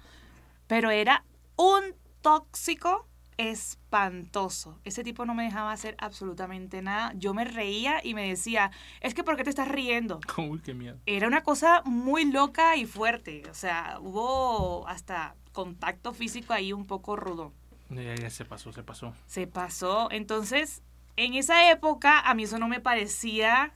pero 0.67 0.91
era 0.91 1.23
un 1.55 1.95
tóxico 2.21 3.07
espantoso. 3.37 4.79
Ese 4.83 5.03
tipo 5.03 5.25
no 5.25 5.33
me 5.33 5.43
dejaba 5.43 5.71
hacer 5.71 5.95
absolutamente 5.99 6.81
nada. 6.81 7.13
Yo 7.15 7.33
me 7.33 7.43
reía 7.45 7.99
y 8.03 8.13
me 8.13 8.27
decía, 8.27 8.71
es 9.01 9.13
que 9.13 9.23
¿por 9.23 9.35
qué 9.35 9.43
te 9.43 9.49
estás 9.49 9.67
riendo? 9.67 10.19
Uy, 10.37 10.59
qué 10.59 10.73
miedo. 10.73 10.97
era 11.05 11.27
una 11.27 11.43
cosa 11.43 11.81
muy 11.85 12.31
loca 12.31 12.75
y 12.75 12.85
fuerte. 12.85 13.43
O 13.49 13.53
sea, 13.53 13.97
hubo 14.01 14.87
hasta 14.87 15.35
contacto 15.51 16.13
físico 16.13 16.53
ahí 16.53 16.71
un 16.73 16.85
poco 16.85 17.15
rudo. 17.15 17.53
Ya, 17.89 18.15
ya 18.15 18.29
se 18.29 18.45
pasó, 18.45 18.71
se 18.71 18.83
pasó. 18.83 19.13
Se 19.27 19.47
pasó. 19.47 20.09
Entonces, 20.11 20.81
en 21.17 21.33
esa 21.35 21.71
época, 21.71 22.19
a 22.19 22.33
mí 22.33 22.43
eso 22.43 22.57
no 22.57 22.67
me 22.67 22.79
parecía. 22.79 23.73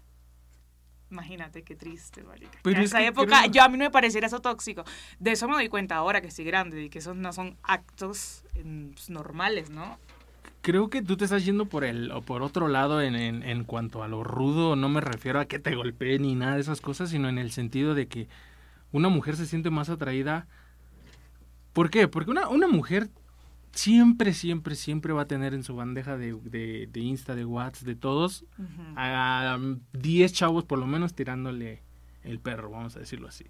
Imagínate 1.12 1.64
qué 1.64 1.76
triste, 1.76 2.24
marica. 2.24 2.60
Pero 2.62 2.78
en 2.78 2.84
es 2.84 2.90
esa 2.92 3.02
época, 3.04 3.40
creo- 3.42 3.52
yo 3.52 3.64
a 3.64 3.70
mí 3.70 3.78
no 3.78 3.86
me 3.86 3.92
pareciera 3.92 4.28
eso 4.28 4.42
tóxico. 4.42 4.84
De 5.20 5.32
eso 5.32 5.48
me 5.48 5.56
doy 5.56 5.68
cuenta 5.70 5.96
ahora 5.96 6.22
que 6.22 6.28
estoy 6.28 6.46
grande 6.46 6.84
y 6.84 6.90
que 6.90 7.00
esos 7.00 7.16
no 7.16 7.34
son 7.34 7.58
actos 7.64 8.44
mm, 8.64 8.90
pues, 8.90 9.10
normales, 9.10 9.70
¿no? 9.72 9.98
Creo 10.62 10.90
que 10.90 11.02
tú 11.02 11.18
te 11.18 11.24
estás 11.24 11.46
yendo 11.46 11.66
por 11.66 11.84
el 11.84 12.12
o 12.12 12.22
por 12.22 12.42
otro 12.44 12.68
lado 12.68 13.02
en, 13.02 13.16
en, 13.16 13.44
en 13.44 13.64
cuanto 13.64 14.04
a 14.04 14.08
lo 14.08 14.24
rudo. 14.24 14.76
No 14.76 14.90
me 14.90 15.02
refiero 15.02 15.40
a 15.40 15.46
que 15.46 15.58
te 15.58 15.74
golpeen 15.74 16.24
ni 16.24 16.36
nada 16.36 16.56
de 16.56 16.62
esas 16.62 16.82
cosas, 16.82 17.10
sino 17.10 17.30
en 17.30 17.38
el 17.38 17.52
sentido 17.52 17.96
de 17.96 18.08
que 18.08 18.28
una 18.92 19.10
mujer 19.10 19.36
se 19.36 19.46
siente 19.48 19.70
más 19.72 19.90
atraída. 19.90 20.48
¿Por 21.74 21.90
qué? 21.90 22.08
Porque 22.08 22.30
una, 22.32 22.50
una 22.50 22.68
mujer 22.68 23.10
siempre, 23.74 24.34
siempre, 24.34 24.76
siempre 24.76 25.14
va 25.14 25.24
a 25.24 25.28
tener 25.28 25.54
en 25.54 25.64
su 25.64 25.76
bandeja 25.76 26.18
de, 26.18 26.34
de, 26.44 26.88
de 26.92 27.00
Insta, 27.00 27.36
de 27.36 27.46
WhatsApp, 27.46 27.88
de 27.88 27.96
todos, 27.96 28.46
a 28.96 29.58
10 29.94 30.34
chavos 30.34 30.66
por 30.66 30.80
lo 30.80 30.88
menos 30.88 31.14
tirándole 31.14 31.82
el 32.24 32.40
perro, 32.40 32.70
vamos 32.70 32.96
a 32.96 33.00
decirlo 33.00 33.28
así. 33.28 33.46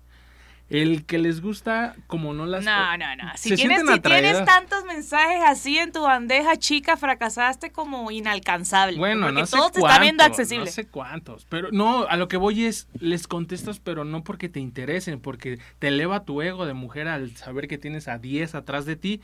El 0.70 1.06
que 1.08 1.18
les 1.18 1.42
gusta, 1.42 1.96
como 2.06 2.32
no 2.36 2.46
las... 2.46 2.64
No, 2.64 2.96
no, 2.96 3.16
no. 3.16 3.24
Si, 3.36 3.56
tienes, 3.56 3.82
si 3.92 4.00
tienes 4.02 4.46
tantos 4.46 4.86
mensajes 4.86 5.42
así 5.44 5.80
en 5.80 5.92
tu 5.92 6.04
bandeja, 6.04 6.58
chica, 6.58 6.96
fracasaste 6.96 7.72
como 7.72 8.12
inalcanzable. 8.12 9.00
Bueno, 9.00 9.26
porque 9.26 9.40
no 9.40 9.46
sé 9.48 9.58
todo 9.58 9.72
te 9.72 9.80
está 9.80 10.00
viendo 10.00 10.22
cuántos, 10.22 10.40
accesible. 10.40 10.66
No 10.66 10.72
sé 10.72 10.86
cuántos, 10.86 11.46
pero 11.50 11.70
no, 11.72 12.04
a 12.04 12.18
lo 12.18 12.28
que 12.28 12.38
voy 12.38 12.66
es, 12.66 12.88
les 13.00 13.28
contestas, 13.28 13.80
pero 13.80 14.06
no 14.06 14.24
porque 14.24 14.48
te 14.48 14.60
interesen, 14.60 15.20
porque 15.20 15.60
te 15.80 15.88
eleva 15.88 16.24
tu 16.24 16.44
ego 16.44 16.68
de 16.68 16.76
mujer 16.76 17.08
al 17.08 17.36
saber 17.36 17.68
que 17.68 17.80
tienes 17.80 18.08
a 18.08 18.20
10 18.20 18.54
atrás 18.54 18.86
de 18.86 18.96
ti, 18.96 19.22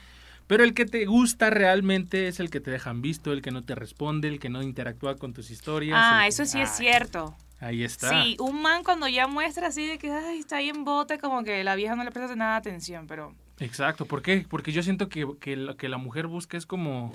pero 0.47 0.63
el 0.63 0.73
que 0.73 0.85
te 0.85 1.05
gusta 1.05 1.49
realmente 1.49 2.27
es 2.27 2.39
el 2.39 2.49
que 2.49 2.59
te 2.59 2.71
dejan 2.71 3.01
visto, 3.01 3.31
el 3.31 3.41
que 3.41 3.51
no 3.51 3.63
te 3.63 3.75
responde, 3.75 4.27
el 4.27 4.39
que 4.39 4.49
no 4.49 4.61
interactúa 4.61 5.15
con 5.15 5.33
tus 5.33 5.49
historias. 5.51 5.97
ah, 5.99 6.27
eso 6.27 6.45
sí 6.45 6.61
es 6.61 6.69
cierto. 6.69 7.35
Ahí 7.59 7.83
está. 7.83 8.09
Sí, 8.09 8.37
un 8.39 8.61
man 8.61 8.83
cuando 8.83 9.07
ya 9.07 9.27
muestra 9.27 9.67
así 9.67 9.87
de 9.87 9.97
que 9.97 10.11
ay, 10.11 10.39
está 10.39 10.57
ahí 10.57 10.69
en 10.69 10.83
bote, 10.83 11.17
como 11.17 11.43
que 11.43 11.63
la 11.63 11.75
vieja 11.75 11.95
no 11.95 12.03
le 12.03 12.11
presta 12.11 12.35
nada 12.35 12.51
de 12.53 12.57
atención, 12.57 13.07
pero 13.07 13.33
Exacto, 13.59 14.05
¿por 14.05 14.21
qué? 14.21 14.45
Porque 14.49 14.71
yo 14.71 14.83
siento 14.83 15.07
que, 15.07 15.25
que 15.39 15.55
lo 15.55 15.77
que 15.77 15.87
la 15.87 15.97
mujer 15.97 16.27
busca 16.27 16.57
es 16.57 16.65
como 16.65 17.13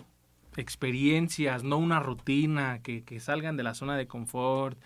experiencias, 0.56 1.62
no 1.62 1.76
una 1.76 2.00
rutina, 2.00 2.80
que, 2.82 3.04
que 3.04 3.20
salgan 3.20 3.56
de 3.56 3.62
la 3.62 3.74
zona 3.74 3.96
de 3.96 4.06
confort. 4.06 4.78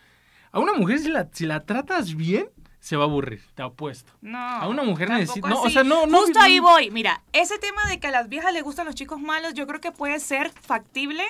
A 0.50 0.58
una 0.58 0.72
mujer 0.74 0.98
si 0.98 1.08
la, 1.08 1.28
si 1.32 1.46
la 1.46 1.60
tratas 1.60 2.14
bien, 2.14 2.48
se 2.84 2.96
va 2.96 3.04
a 3.04 3.06
aburrir, 3.06 3.42
te 3.54 3.62
apuesto. 3.62 4.12
no. 4.20 4.38
A 4.38 4.68
una 4.68 4.82
mujer 4.82 5.08
necesita- 5.08 5.48
no, 5.48 5.62
o 5.62 5.70
sea, 5.70 5.84
no- 5.84 6.04
no- 6.06 6.18
Justo 6.18 6.38
ahí 6.38 6.58
voy. 6.58 6.90
Mira, 6.90 7.22
ese 7.32 7.58
tema 7.58 7.82
de 7.88 7.98
que 7.98 8.08
a 8.08 8.10
las 8.10 8.28
viejas 8.28 8.52
les 8.52 8.62
gustan 8.62 8.84
los 8.84 8.94
chicos 8.94 9.18
malos, 9.18 9.54
yo 9.54 9.66
creo 9.66 9.80
que 9.80 9.90
puede 9.90 10.20
ser 10.20 10.50
factible, 10.50 11.24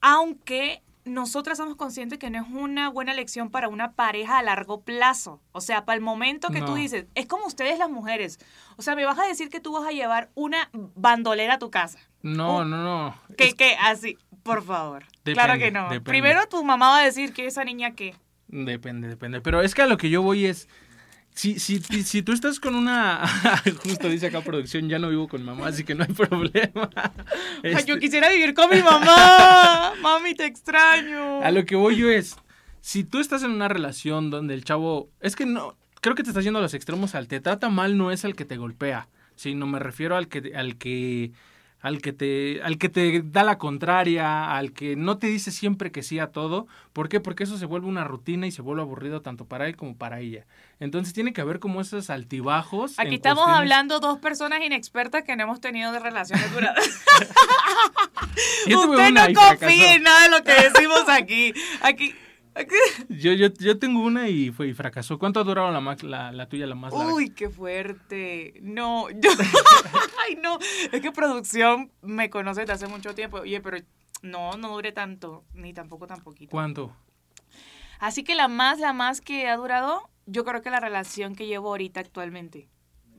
aunque 0.00 0.82
nosotras 1.04 1.58
somos 1.58 1.74
conscientes 1.74 2.18
que 2.20 2.30
no 2.30 2.40
es 2.40 2.48
una 2.48 2.88
buena 2.88 3.10
elección 3.10 3.50
para 3.50 3.68
una 3.68 3.90
pareja 3.92 4.38
a 4.38 4.42
largo 4.44 4.82
plazo. 4.82 5.40
O 5.50 5.60
sea, 5.60 5.84
para 5.84 5.96
el 5.96 6.00
momento 6.00 6.50
que 6.50 6.62
tú 6.62 6.74
dices, 6.76 7.06
es 7.16 7.26
como 7.26 7.46
ustedes 7.46 7.76
las 7.78 7.90
mujeres. 7.90 8.38
O 8.76 8.82
sea, 8.82 8.94
me 8.94 9.04
vas 9.04 9.18
a 9.18 9.24
decir 9.24 9.48
que 9.50 9.58
tú 9.58 9.72
vas 9.72 9.84
a 9.84 9.90
llevar 9.90 10.30
una 10.36 10.70
bandolera 10.94 11.54
a 11.54 11.58
tu 11.58 11.72
casa. 11.72 11.98
No, 12.22 12.58
Oh. 12.58 12.64
no, 12.64 12.76
no. 12.84 13.16
Que, 13.36 13.48
Es- 13.48 13.54
que 13.54 13.76
así, 13.80 14.16
por 14.44 14.62
favor. 14.62 15.02
Depende, 15.24 15.32
claro 15.34 15.58
que 15.58 15.70
no. 15.72 15.82
depende. 15.84 16.02
Primero 16.02 16.46
tu 16.46 16.62
mamá 16.62 16.90
va 16.90 16.98
a 17.00 17.04
decir 17.04 17.32
que 17.32 17.46
esa 17.46 17.64
niña 17.64 17.96
qué. 17.96 18.14
Depende, 18.52 19.08
depende. 19.08 19.40
Pero 19.40 19.62
es 19.62 19.74
que 19.74 19.82
a 19.82 19.86
lo 19.86 19.96
que 19.96 20.10
yo 20.10 20.22
voy 20.22 20.44
es. 20.44 20.68
Si, 21.34 21.58
si, 21.58 21.80
si, 21.80 22.22
tú 22.22 22.32
estás 22.32 22.60
con 22.60 22.74
una. 22.74 23.26
Justo 23.82 24.10
dice 24.10 24.26
acá 24.26 24.42
producción, 24.42 24.90
ya 24.90 24.98
no 24.98 25.08
vivo 25.08 25.26
con 25.26 25.42
mamá, 25.42 25.68
así 25.68 25.82
que 25.82 25.94
no 25.94 26.04
hay 26.04 26.12
problema. 26.12 26.90
Ay, 26.94 27.72
Este, 27.72 27.86
yo 27.86 27.98
quisiera 27.98 28.30
vivir 28.30 28.52
con 28.52 28.68
mi 28.68 28.82
mamá. 28.82 29.94
Mami, 30.02 30.34
te 30.34 30.44
extraño. 30.44 31.42
A 31.42 31.50
lo 31.50 31.64
que 31.64 31.74
voy 31.74 31.96
yo 31.96 32.10
es. 32.10 32.36
Si 32.82 33.04
tú 33.04 33.20
estás 33.20 33.42
en 33.42 33.52
una 33.52 33.68
relación 33.68 34.30
donde 34.30 34.52
el 34.52 34.64
chavo. 34.64 35.10
Es 35.20 35.34
que 35.34 35.46
no. 35.46 35.78
Creo 36.02 36.14
que 36.14 36.22
te 36.22 36.28
estás 36.28 36.44
yendo 36.44 36.58
a 36.58 36.62
los 36.62 36.74
extremos. 36.74 37.14
Al 37.14 37.28
te 37.28 37.40
trata 37.40 37.70
mal 37.70 37.96
no 37.96 38.10
es 38.10 38.24
el 38.24 38.36
que 38.36 38.44
te 38.44 38.58
golpea. 38.58 39.08
Sino 39.34 39.66
me 39.66 39.78
refiero 39.78 40.16
al 40.16 40.28
que. 40.28 40.52
Al 40.54 40.76
que 40.76 41.32
al 41.82 42.00
que 42.00 42.12
te 42.12 42.62
al 42.62 42.78
que 42.78 42.88
te 42.88 43.22
da 43.24 43.42
la 43.44 43.58
contraria, 43.58 44.56
al 44.56 44.72
que 44.72 44.96
no 44.96 45.18
te 45.18 45.26
dice 45.26 45.50
siempre 45.50 45.90
que 45.92 46.02
sí 46.02 46.18
a 46.20 46.28
todo, 46.28 46.66
¿por 46.92 47.08
qué? 47.08 47.18
Porque 47.20 47.42
eso 47.44 47.58
se 47.58 47.66
vuelve 47.66 47.88
una 47.88 48.04
rutina 48.04 48.46
y 48.46 48.52
se 48.52 48.62
vuelve 48.62 48.82
aburrido 48.82 49.20
tanto 49.20 49.44
para 49.44 49.66
él 49.66 49.76
como 49.76 49.96
para 49.96 50.20
ella. 50.20 50.46
Entonces 50.80 51.12
tiene 51.12 51.32
que 51.32 51.40
haber 51.40 51.58
como 51.58 51.80
esos 51.80 52.08
altibajos. 52.08 52.98
Aquí 52.98 53.16
estamos 53.16 53.44
cuestiones- 53.44 53.58
hablando 53.58 54.00
dos 54.00 54.18
personas 54.18 54.60
inexpertas 54.64 55.24
que 55.24 55.34
no 55.36 55.42
hemos 55.42 55.60
tenido 55.60 55.92
de 55.92 55.98
relaciones 55.98 56.52
duraderas. 56.52 56.88
Usted 58.66 59.10
no 59.12 59.34
confía 59.34 59.94
en 59.94 60.02
nada 60.02 60.22
de 60.24 60.30
lo 60.30 60.42
que 60.44 60.52
decimos 60.52 61.04
aquí. 61.08 61.52
Aquí. 61.82 62.14
Yo, 63.08 63.32
yo, 63.32 63.48
yo 63.58 63.78
tengo 63.78 64.00
una 64.02 64.28
y 64.28 64.50
fue 64.50 64.68
y 64.68 64.74
fracasó. 64.74 65.18
¿Cuánto 65.18 65.40
ha 65.40 65.44
durado 65.44 65.70
la, 65.70 65.80
más- 65.80 66.02
la, 66.02 66.32
la 66.32 66.48
tuya, 66.48 66.66
la 66.66 66.74
más 66.74 66.92
larga? 66.92 67.14
Uy, 67.14 67.30
qué 67.30 67.48
fuerte. 67.48 68.54
No, 68.62 69.08
yo. 69.10 69.30
Ay, 70.26 70.36
no. 70.36 70.58
Es 70.92 71.00
que 71.00 71.12
producción 71.12 71.90
me 72.02 72.30
conoce 72.30 72.60
desde 72.60 72.72
hace 72.74 72.86
mucho 72.88 73.14
tiempo. 73.14 73.38
Oye, 73.38 73.60
pero 73.60 73.78
no, 74.22 74.52
no 74.56 74.68
dure 74.74 74.92
tanto, 74.92 75.44
ni 75.54 75.72
tampoco 75.72 76.06
tan 76.06 76.20
poquito. 76.22 76.50
¿Cuánto? 76.50 76.94
Así 77.98 78.24
que 78.24 78.34
la 78.34 78.48
más, 78.48 78.78
la 78.80 78.92
más 78.92 79.20
que 79.20 79.48
ha 79.48 79.56
durado, 79.56 80.08
yo 80.26 80.44
creo 80.44 80.60
que 80.62 80.70
la 80.70 80.80
relación 80.80 81.34
que 81.34 81.46
llevo 81.46 81.68
ahorita 81.68 82.00
actualmente. 82.00 82.68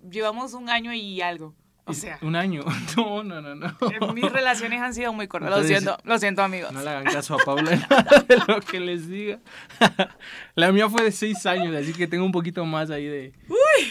Llevamos 0.09 0.53
un 0.53 0.69
año 0.69 0.93
y 0.93 1.21
algo. 1.21 1.55
O 1.85 1.93
sea, 1.93 2.17
Un 2.21 2.35
año. 2.35 2.63
No, 2.95 3.23
no, 3.23 3.41
no, 3.41 3.55
no. 3.55 3.67
eh, 3.67 4.13
mis 4.13 4.31
relaciones 4.31 4.81
han 4.81 4.93
sido 4.93 5.11
muy 5.13 5.27
cortas. 5.27 5.49
Lo 5.49 5.57
Entonces, 5.57 5.79
siento, 5.83 5.97
lo 6.05 6.17
siento, 6.19 6.41
amigos. 6.43 6.71
No 6.71 6.81
le 6.81 6.89
hagan 6.89 7.03
caso 7.05 7.35
a 7.35 7.37
Paula 7.43 7.71
de 8.27 8.37
lo 8.47 8.61
que 8.61 8.79
les 8.79 9.09
diga. 9.09 9.39
La 10.55 10.71
mía 10.71 10.87
fue 10.89 11.03
de 11.03 11.11
seis 11.11 11.45
años, 11.45 11.75
así 11.75 11.93
que 11.93 12.07
tengo 12.07 12.23
un 12.25 12.31
poquito 12.31 12.63
más 12.65 12.89
ahí 12.89 13.05
de... 13.05 13.33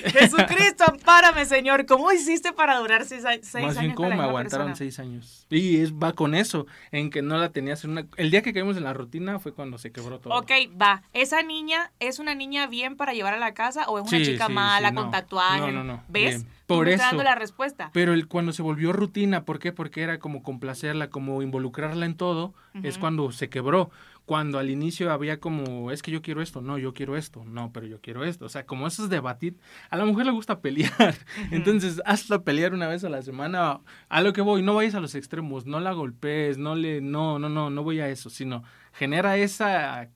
Jesucristo, 0.05 0.85
ampárame, 0.87 1.45
Señor. 1.45 1.87
¿Cómo 1.87 2.11
hiciste 2.13 2.53
para 2.53 2.77
durar 2.79 3.05
seis, 3.05 3.23
seis 3.43 3.53
más 3.65 3.77
años 3.77 3.79
bien 3.81 3.95
con 3.95 4.07
cómo 4.07 4.17
me 4.17 4.23
aguantaron 4.25 4.69
persona? 4.69 4.77
seis 4.77 4.99
años. 4.99 5.47
Y 5.51 5.81
es, 5.81 5.93
va 5.93 6.13
con 6.13 6.35
eso, 6.35 6.67
en 6.93 7.11
que 7.11 7.21
no 7.23 7.37
la 7.39 7.51
tenías 7.51 7.85
en 7.85 7.91
una... 7.91 8.07
El 8.17 8.31
día 8.31 8.43
que 8.43 8.53
caímos 8.53 8.77
en 8.77 8.85
la 8.85 8.93
rutina 8.93 9.39
fue 9.39 9.53
cuando 9.53 9.79
se 9.79 9.91
quebró 9.93 10.19
todo. 10.21 10.35
Ok, 10.35 10.51
va. 10.81 11.03
¿Esa 11.13 11.43
niña 11.43 11.91
es 12.01 12.19
una 12.19 12.35
niña 12.35 12.67
bien 12.69 12.97
para 12.97 13.13
llevar 13.13 13.35
a 13.35 13.39
la 13.39 13.55
casa 13.55 13.85
o 13.89 13.99
es 13.99 14.09
una 14.09 14.19
Sí, 14.19 14.25
chica 14.33 14.47
sí, 14.47 14.53
mala 14.53 14.91
sí, 14.91 14.95
con 14.95 15.07
no. 15.07 15.11
tatuajes? 15.11 15.61
No, 15.61 15.73
no, 15.73 15.85
no, 15.85 16.03
¿Ves? 16.09 16.43
bien. 16.43 16.53
Por 16.67 16.87
me 16.87 16.95
eso. 16.95 17.05
dando 17.05 17.23
la 17.23 17.35
respuesta. 17.35 17.91
Pero 17.93 18.13
el, 18.13 18.29
cuando 18.29 18.53
se 18.53 18.63
volvió 18.63 18.93
rutina, 18.93 19.45
¿por 19.45 19.59
qué? 19.59 19.73
Porque 19.73 20.03
era 20.03 20.19
como 20.19 20.43
complacerla, 20.43 21.11
como 21.11 21.43
involucrarla 21.43 22.07
en 22.07 22.17
todo, 22.17 22.55
es 22.83 22.99
cuando 22.99 23.33
se 23.33 23.49
quebró. 23.49 23.91
Cuando 24.25 24.61
al 24.61 24.71
inicio 24.71 25.11
había 25.11 25.41
como, 25.41 25.91
es 25.91 26.01
que 26.01 26.13
yo 26.13 26.23
quiero 26.23 26.43
esto, 26.43 26.61
no, 26.63 26.79
yo 26.79 26.95
quiero 26.95 27.17
esto, 27.17 27.45
no, 27.45 27.73
pero 27.73 27.87
yo 27.87 28.01
quiero 28.01 28.25
esto. 28.25 28.45
O 28.45 28.49
sea, 28.49 28.65
como 28.67 28.87
eso 28.87 29.03
es 29.03 29.11
debatir, 29.11 29.57
a 29.91 29.97
la 29.97 30.05
mujer 30.05 30.27
le 30.27 30.33
gusta 30.33 30.61
pelear. 30.61 31.17
Entonces, 31.51 32.01
hazla 32.07 32.45
pelear 32.45 32.73
una 32.73 32.87
vez 32.87 33.03
a 33.03 33.09
la 33.09 33.23
semana. 33.23 33.81
A 34.09 34.21
lo 34.21 34.33
que 34.33 34.41
voy, 34.41 34.63
no 34.63 34.75
vayas 34.77 34.95
a 34.95 35.01
los 35.01 35.17
extremos, 35.17 35.67
no 35.67 35.81
la 35.81 35.93
golpees, 35.93 36.57
no 36.57 36.77
le, 36.77 37.01
no, 37.01 37.41
no, 37.41 37.49
no, 37.49 37.69
no 37.69 37.83
voy 37.83 37.99
a 37.99 38.09
eso, 38.09 38.31
sino 38.31 38.63
genera 38.93 39.37
esa 39.37 40.09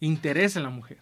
interés 0.00 0.56
en 0.56 0.64
la 0.64 0.70
mujer. 0.70 0.98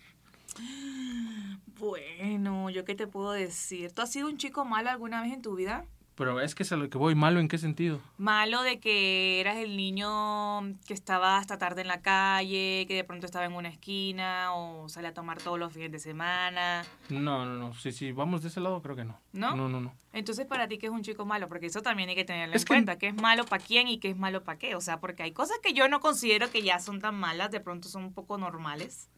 Bueno, 1.93 2.71
¿yo 2.71 2.85
qué 2.85 2.95
te 2.95 3.09
puedo 3.09 3.33
decir? 3.33 3.91
¿Tú 3.91 4.03
has 4.03 4.13
sido 4.13 4.29
un 4.29 4.37
chico 4.37 4.65
malo 4.65 4.89
alguna 4.89 5.21
vez 5.21 5.33
en 5.33 5.43
tu 5.43 5.57
vida? 5.57 5.85
Pero 6.15 6.41
es 6.41 6.55
que 6.55 6.63
es 6.63 6.71
a 6.71 6.77
lo 6.77 6.89
que 6.89 6.97
voy, 6.97 7.17
malo 7.17 7.41
en 7.41 7.49
qué 7.49 7.59
sentido. 7.59 7.99
Malo 8.19 8.63
de 8.63 8.79
que 8.79 9.41
eras 9.41 9.57
el 9.57 9.77
niño 9.77 10.61
que 10.87 10.95
estaba 10.95 11.39
hasta 11.39 11.59
tarde 11.59 11.81
en 11.81 11.89
la 11.89 12.01
calle, 12.01 12.85
que 12.87 12.95
de 12.95 13.03
pronto 13.03 13.27
estaba 13.27 13.47
en 13.47 13.55
una 13.55 13.69
esquina 13.69 14.55
o 14.55 14.89
salía 14.89 15.11
a 15.11 15.13
tomar 15.13 15.39
todos 15.43 15.59
los 15.59 15.73
fines 15.73 15.91
de 15.91 15.99
semana. 15.99 16.85
No, 17.09 17.45
no, 17.45 17.57
no, 17.57 17.75
sí, 17.75 17.91
sí, 17.91 18.13
vamos 18.13 18.43
de 18.43 18.49
ese 18.51 18.61
lado, 18.61 18.81
creo 18.81 18.95
que 18.95 19.05
no. 19.05 19.19
¿No? 19.33 19.57
No, 19.57 19.69
no, 19.69 19.81
no. 19.81 19.93
Entonces, 20.13 20.47
para 20.47 20.69
ti, 20.69 20.79
¿qué 20.79 20.87
es 20.87 20.93
un 20.93 21.03
chico 21.03 21.27
malo? 21.27 21.49
Porque 21.49 21.67
eso 21.67 21.83
también 21.83 22.09
hay 22.11 22.15
que 22.15 22.25
tenerlo 22.25 22.55
Es 22.55 22.63
en 22.63 22.67
que- 22.67 22.75
cuenta. 22.75 22.97
¿Qué 22.97 23.09
es 23.09 23.15
malo 23.17 23.45
para 23.45 23.65
quién 23.65 23.89
y 23.89 23.99
qué 23.99 24.11
es 24.11 24.17
malo 24.17 24.45
para 24.45 24.57
qué? 24.57 24.77
O 24.77 24.81
sea, 24.81 25.01
porque 25.01 25.25
hay 25.25 25.33
cosas 25.33 25.59
que 25.61 25.73
yo 25.73 25.89
no 25.89 25.99
considero 25.99 26.49
que 26.49 26.63
ya 26.63 26.79
son 26.79 27.01
tan 27.01 27.17
malas, 27.17 27.51
de 27.51 27.59
pronto 27.59 27.89
son 27.89 28.05
un 28.05 28.15
poco 28.15 28.39
normales. 28.39 29.09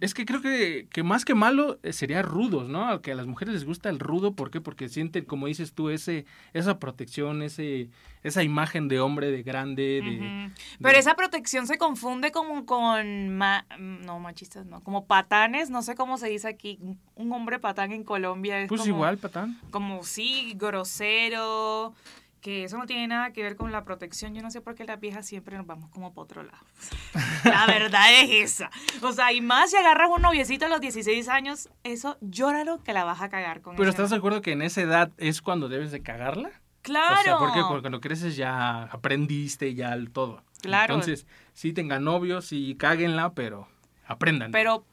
Es 0.00 0.14
que 0.14 0.24
creo 0.24 0.40
que, 0.40 0.86
que 0.92 1.02
más 1.02 1.24
que 1.24 1.34
malo 1.34 1.80
eh, 1.82 1.92
sería 1.92 2.22
rudos, 2.22 2.68
¿no? 2.68 3.02
Que 3.02 3.10
a 3.10 3.14
las 3.16 3.26
mujeres 3.26 3.54
les 3.54 3.64
gusta 3.64 3.88
el 3.88 3.98
rudo, 3.98 4.32
¿por 4.32 4.52
qué? 4.52 4.60
Porque 4.60 4.88
sienten, 4.88 5.24
como 5.24 5.48
dices 5.48 5.72
tú, 5.72 5.90
ese, 5.90 6.24
esa 6.52 6.78
protección, 6.78 7.42
ese, 7.42 7.90
esa 8.22 8.44
imagen 8.44 8.86
de 8.86 9.00
hombre, 9.00 9.32
de 9.32 9.42
grande, 9.42 10.00
de... 10.04 10.52
Pero 10.80 10.96
esa 10.98 11.16
protección 11.16 11.66
se 11.66 11.78
confunde 11.78 12.30
como 12.30 12.64
con, 12.64 13.36
ma- 13.36 13.66
no, 13.78 14.20
machistas, 14.20 14.64
no, 14.66 14.80
como 14.84 15.06
patanes, 15.06 15.68
no 15.68 15.82
sé 15.82 15.96
cómo 15.96 16.16
se 16.16 16.28
dice 16.28 16.46
aquí, 16.46 16.78
un 17.16 17.32
hombre 17.32 17.58
patán 17.58 17.90
en 17.90 18.04
Colombia 18.04 18.60
es 18.60 18.68
Pues 18.68 18.82
como, 18.82 18.94
igual, 18.94 19.18
patán. 19.18 19.58
como 19.72 20.04
sí, 20.04 20.52
grosero, 20.56 21.92
que 22.40 22.64
eso 22.64 22.78
no 22.78 22.86
tiene 22.86 23.08
nada 23.08 23.32
que 23.32 23.42
ver 23.42 23.56
con 23.56 23.72
la 23.72 23.84
protección. 23.84 24.34
Yo 24.34 24.42
no 24.42 24.50
sé 24.50 24.60
por 24.60 24.74
qué 24.74 24.84
las 24.84 25.00
viejas 25.00 25.26
siempre 25.26 25.56
nos 25.56 25.66
vamos 25.66 25.90
como 25.90 26.12
por 26.12 26.24
otro 26.24 26.42
lado. 26.42 26.58
La 27.44 27.66
verdad 27.66 28.06
es 28.22 28.30
esa. 28.30 28.70
O 29.02 29.12
sea, 29.12 29.32
y 29.32 29.40
más 29.40 29.70
si 29.70 29.76
agarras 29.76 30.10
un 30.10 30.22
noviecito 30.22 30.66
a 30.66 30.68
los 30.68 30.80
16 30.80 31.28
años, 31.28 31.68
eso 31.84 32.16
llóralo 32.20 32.82
que 32.82 32.92
la 32.92 33.04
vas 33.04 33.20
a 33.20 33.28
cagar 33.28 33.60
con 33.60 33.76
Pero 33.76 33.90
¿estás 33.90 34.10
de 34.10 34.16
acuerdo 34.16 34.42
que 34.42 34.52
en 34.52 34.62
esa 34.62 34.80
edad 34.80 35.10
es 35.18 35.42
cuando 35.42 35.68
debes 35.68 35.90
de 35.90 36.02
cagarla? 36.02 36.50
Claro. 36.82 37.18
O 37.18 37.22
sea, 37.22 37.38
porque 37.38 37.60
cuando 37.80 38.00
creces 38.00 38.36
ya 38.36 38.84
aprendiste 38.84 39.74
ya 39.74 39.92
el 39.92 40.10
todo. 40.10 40.42
Claro. 40.62 40.94
Entonces, 40.94 41.26
sí 41.52 41.72
tengan 41.72 42.04
novios, 42.04 42.46
sí 42.46 42.76
cáguenla, 42.78 43.32
pero 43.32 43.68
aprendan. 44.06 44.50
Pero 44.52 44.84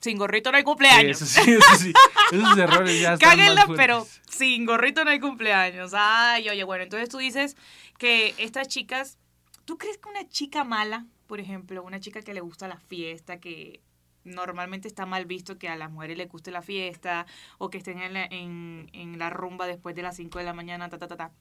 sin 0.00 0.18
gorrito 0.18 0.50
no 0.50 0.58
hay 0.58 0.64
cumpleaños. 0.64 1.20
Eso 1.22 1.26
sí, 1.26 1.52
eso 1.52 1.74
sí. 1.76 1.92
Esos 2.32 2.58
errores 2.58 3.00
ya 3.00 3.14
están 3.14 3.30
Cáguenla, 3.30 3.66
más 3.66 3.76
pero 3.76 4.06
sin 4.28 4.64
gorrito 4.64 5.04
no 5.04 5.10
hay 5.10 5.20
cumpleaños. 5.20 5.92
Ay, 5.94 6.48
oye, 6.48 6.64
bueno, 6.64 6.84
entonces 6.84 7.08
tú 7.08 7.18
dices 7.18 7.56
que 7.98 8.34
estas 8.38 8.68
chicas, 8.68 9.18
¿tú 9.64 9.78
crees 9.78 9.98
que 9.98 10.08
una 10.08 10.28
chica 10.28 10.64
mala, 10.64 11.06
por 11.26 11.40
ejemplo, 11.40 11.82
una 11.82 12.00
chica 12.00 12.22
que 12.22 12.34
le 12.34 12.40
gusta 12.40 12.68
la 12.68 12.78
fiesta, 12.78 13.40
que 13.40 13.80
normalmente 14.24 14.88
está 14.88 15.06
mal 15.06 15.24
visto 15.24 15.58
que 15.58 15.68
a 15.68 15.76
las 15.76 15.90
mujeres 15.90 16.18
les 16.18 16.28
guste 16.28 16.50
la 16.50 16.62
fiesta 16.62 17.26
o 17.56 17.70
que 17.70 17.78
estén 17.78 18.00
en 18.00 18.12
la, 18.12 18.24
en, 18.26 18.90
en 18.92 19.18
la 19.18 19.30
rumba 19.30 19.66
después 19.66 19.94
de 19.94 20.02
las 20.02 20.16
5 20.16 20.38
de 20.38 20.44
la 20.44 20.52
mañana, 20.52 20.88
ta, 20.88 20.98
ta, 20.98 21.08
ta, 21.08 21.16
ta. 21.16 21.32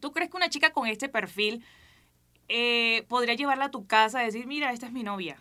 ¿Tú 0.00 0.12
crees 0.12 0.30
que 0.30 0.36
una 0.36 0.48
chica 0.50 0.72
con 0.72 0.86
este 0.86 1.08
perfil 1.08 1.64
eh, 2.48 3.04
podría 3.08 3.34
llevarla 3.34 3.66
a 3.66 3.70
tu 3.70 3.86
casa 3.86 4.22
y 4.22 4.26
decir, 4.26 4.46
mira, 4.46 4.72
esta 4.72 4.86
es 4.86 4.92
mi 4.92 5.02
novia? 5.02 5.36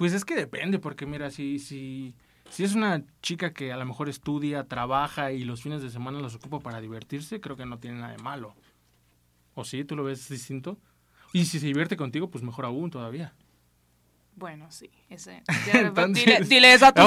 Pues 0.00 0.14
es 0.14 0.24
que 0.24 0.34
depende, 0.34 0.78
porque 0.78 1.04
mira, 1.04 1.30
si, 1.30 1.58
si, 1.58 2.14
si 2.48 2.64
es 2.64 2.74
una 2.74 3.04
chica 3.20 3.52
que 3.52 3.70
a 3.70 3.76
lo 3.76 3.84
mejor 3.84 4.08
estudia, 4.08 4.64
trabaja 4.64 5.30
y 5.30 5.44
los 5.44 5.60
fines 5.60 5.82
de 5.82 5.90
semana 5.90 6.20
los 6.20 6.34
ocupa 6.34 6.58
para 6.58 6.80
divertirse, 6.80 7.38
creo 7.38 7.54
que 7.54 7.66
no 7.66 7.78
tiene 7.78 8.00
nada 8.00 8.12
de 8.16 8.22
malo. 8.22 8.54
¿O 9.52 9.62
sí? 9.62 9.84
¿Tú 9.84 9.96
lo 9.96 10.04
ves 10.04 10.26
distinto? 10.30 10.78
Y 11.34 11.44
si 11.44 11.58
se 11.58 11.66
divierte 11.66 11.98
contigo, 11.98 12.30
pues 12.30 12.42
mejor 12.42 12.64
aún 12.64 12.88
todavía. 12.88 13.34
Bueno, 14.40 14.70
sí, 14.70 14.90
ese. 15.10 15.42
ya, 15.72 15.80
Entonces- 15.80 16.24
dile, 16.24 16.40
dile 16.40 16.72
eso 16.72 16.86
a 16.86 16.92
tu 16.92 17.02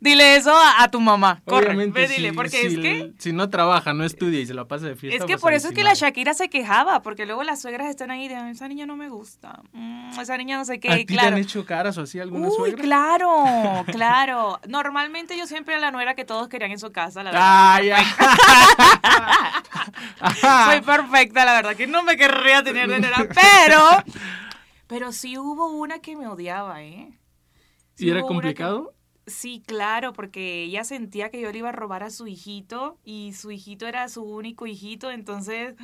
dile 0.00 0.36
eso 0.36 0.50
a, 0.56 0.82
a 0.82 0.90
tu 0.90 0.98
mamá. 0.98 1.42
Corre, 1.44 1.76
ve, 1.76 2.08
dile, 2.08 2.30
si- 2.30 2.34
porque 2.34 2.58
si, 2.62 2.66
es 2.68 2.78
que 2.78 3.12
si 3.18 3.32
no 3.34 3.50
trabaja, 3.50 3.92
no 3.92 4.02
estudia 4.02 4.40
y 4.40 4.46
se 4.46 4.54
la 4.54 4.64
pasa 4.66 4.86
de 4.86 4.96
fiesta. 4.96 5.18
es 5.18 5.24
que 5.26 5.34
pues 5.34 5.42
por 5.42 5.52
eso 5.52 5.68
es 5.68 5.74
que 5.74 5.84
la. 5.84 5.92
Shakira 5.92 6.32
se 6.32 6.48
quejaba, 6.48 7.02
porque 7.02 7.26
luego 7.26 7.42
las 7.42 7.60
suegras 7.60 7.88
están 7.90 8.10
ahí 8.10 8.28
de 8.28 8.50
esa 8.50 8.66
niña 8.66 8.86
no 8.86 8.96
me 8.96 9.10
gusta. 9.10 9.60
mm, 9.72 10.18
esa 10.18 10.38
niña 10.38 10.56
no 10.56 10.64
sé 10.64 10.80
qué, 10.80 10.90
¿A 10.90 10.96
ti 10.96 11.04
te 11.04 11.12
claro. 11.12 11.36
han 11.36 11.42
hecho 11.42 11.66
caras 11.66 11.98
o 11.98 12.02
así 12.02 12.18
alguna 12.18 12.48
Uy, 12.48 12.54
suegra? 12.56 12.82
claro, 12.82 13.84
claro. 13.92 14.58
Normalmente 14.66 15.36
yo 15.36 15.46
siempre 15.46 15.74
era 15.74 15.82
la 15.82 15.90
nuera 15.90 16.14
que 16.14 16.24
todos 16.24 16.48
querían 16.48 16.70
en 16.70 16.78
su 16.78 16.92
casa, 16.92 17.22
la 17.22 17.30
verdad. 17.32 17.74
¡Ay, 17.74 17.88
ya! 17.88 17.98
Soy 20.70 20.80
perfecta, 20.80 21.44
la 21.44 21.52
verdad, 21.52 21.76
que 21.76 21.86
no 21.86 22.02
me 22.02 22.16
querría 22.16 22.62
tener 22.62 22.88
de 22.88 23.00
nuera, 23.00 23.26
pero 23.28 24.02
pero 24.90 25.12
sí 25.12 25.38
hubo 25.38 25.68
una 25.70 26.00
que 26.00 26.16
me 26.16 26.26
odiaba, 26.26 26.82
¿eh? 26.82 27.16
Sí 27.94 28.06
¿Y 28.06 28.10
era 28.10 28.22
que- 28.22 28.26
complicado? 28.26 28.92
Sí, 29.28 29.62
claro, 29.64 30.12
porque 30.12 30.64
ella 30.64 30.82
sentía 30.82 31.30
que 31.30 31.40
yo 31.40 31.52
le 31.52 31.58
iba 31.58 31.68
a 31.68 31.72
robar 31.72 32.02
a 32.02 32.10
su 32.10 32.26
hijito 32.26 32.98
y 33.04 33.32
su 33.34 33.52
hijito 33.52 33.86
era 33.86 34.08
su 34.08 34.24
único 34.24 34.66
hijito, 34.66 35.12
entonces, 35.12 35.76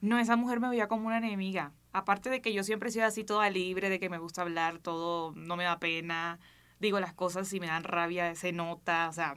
no, 0.00 0.18
esa 0.18 0.34
mujer 0.34 0.58
me 0.58 0.68
veía 0.68 0.88
como 0.88 1.06
una 1.06 1.18
enemiga. 1.18 1.72
Aparte 1.92 2.30
de 2.30 2.40
que 2.40 2.52
yo 2.52 2.64
siempre 2.64 2.88
he 2.88 2.92
sido 2.92 3.06
así 3.06 3.22
toda 3.22 3.48
libre, 3.50 3.90
de 3.90 4.00
que 4.00 4.10
me 4.10 4.18
gusta 4.18 4.42
hablar, 4.42 4.80
todo, 4.80 5.32
no 5.36 5.54
me 5.54 5.62
da 5.62 5.78
pena, 5.78 6.40
digo 6.80 6.98
las 6.98 7.14
cosas 7.14 7.46
si 7.46 7.60
me 7.60 7.68
dan 7.68 7.84
rabia, 7.84 8.34
se 8.34 8.50
nota, 8.52 9.08
o 9.08 9.12
sea, 9.12 9.36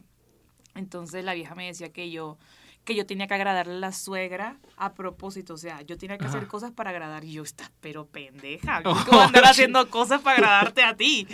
entonces 0.74 1.24
la 1.24 1.36
vieja 1.36 1.54
me 1.54 1.68
decía 1.68 1.94
que 1.94 2.10
yo 2.10 2.40
que 2.84 2.96
yo 2.96 3.06
tenía 3.06 3.28
que 3.28 3.34
agradarle 3.36 3.74
a 3.76 3.80
la 3.80 3.92
suegra 3.92 4.58
a 4.78 4.94
propósito, 4.94 5.54
o 5.54 5.58
sea, 5.58 5.82
yo 5.84 5.98
tenía 5.98 6.18
que 6.18 6.26
hacer 6.26 6.48
cosas 6.48 6.72
para 6.72 6.90
agradar 6.90 7.24
y 7.24 7.34
yo 7.34 7.44
está, 7.44 7.72
pero 7.80 8.06
pendeja, 8.08 8.82
Oh, 8.86 8.96
¿cómo 9.08 9.22
andar 9.22 9.46
haciendo 9.46 9.90
cosas 9.90 10.22
para 10.22 10.38
agradarte 10.38 10.84
a 10.84 10.96
ti? 10.96 11.28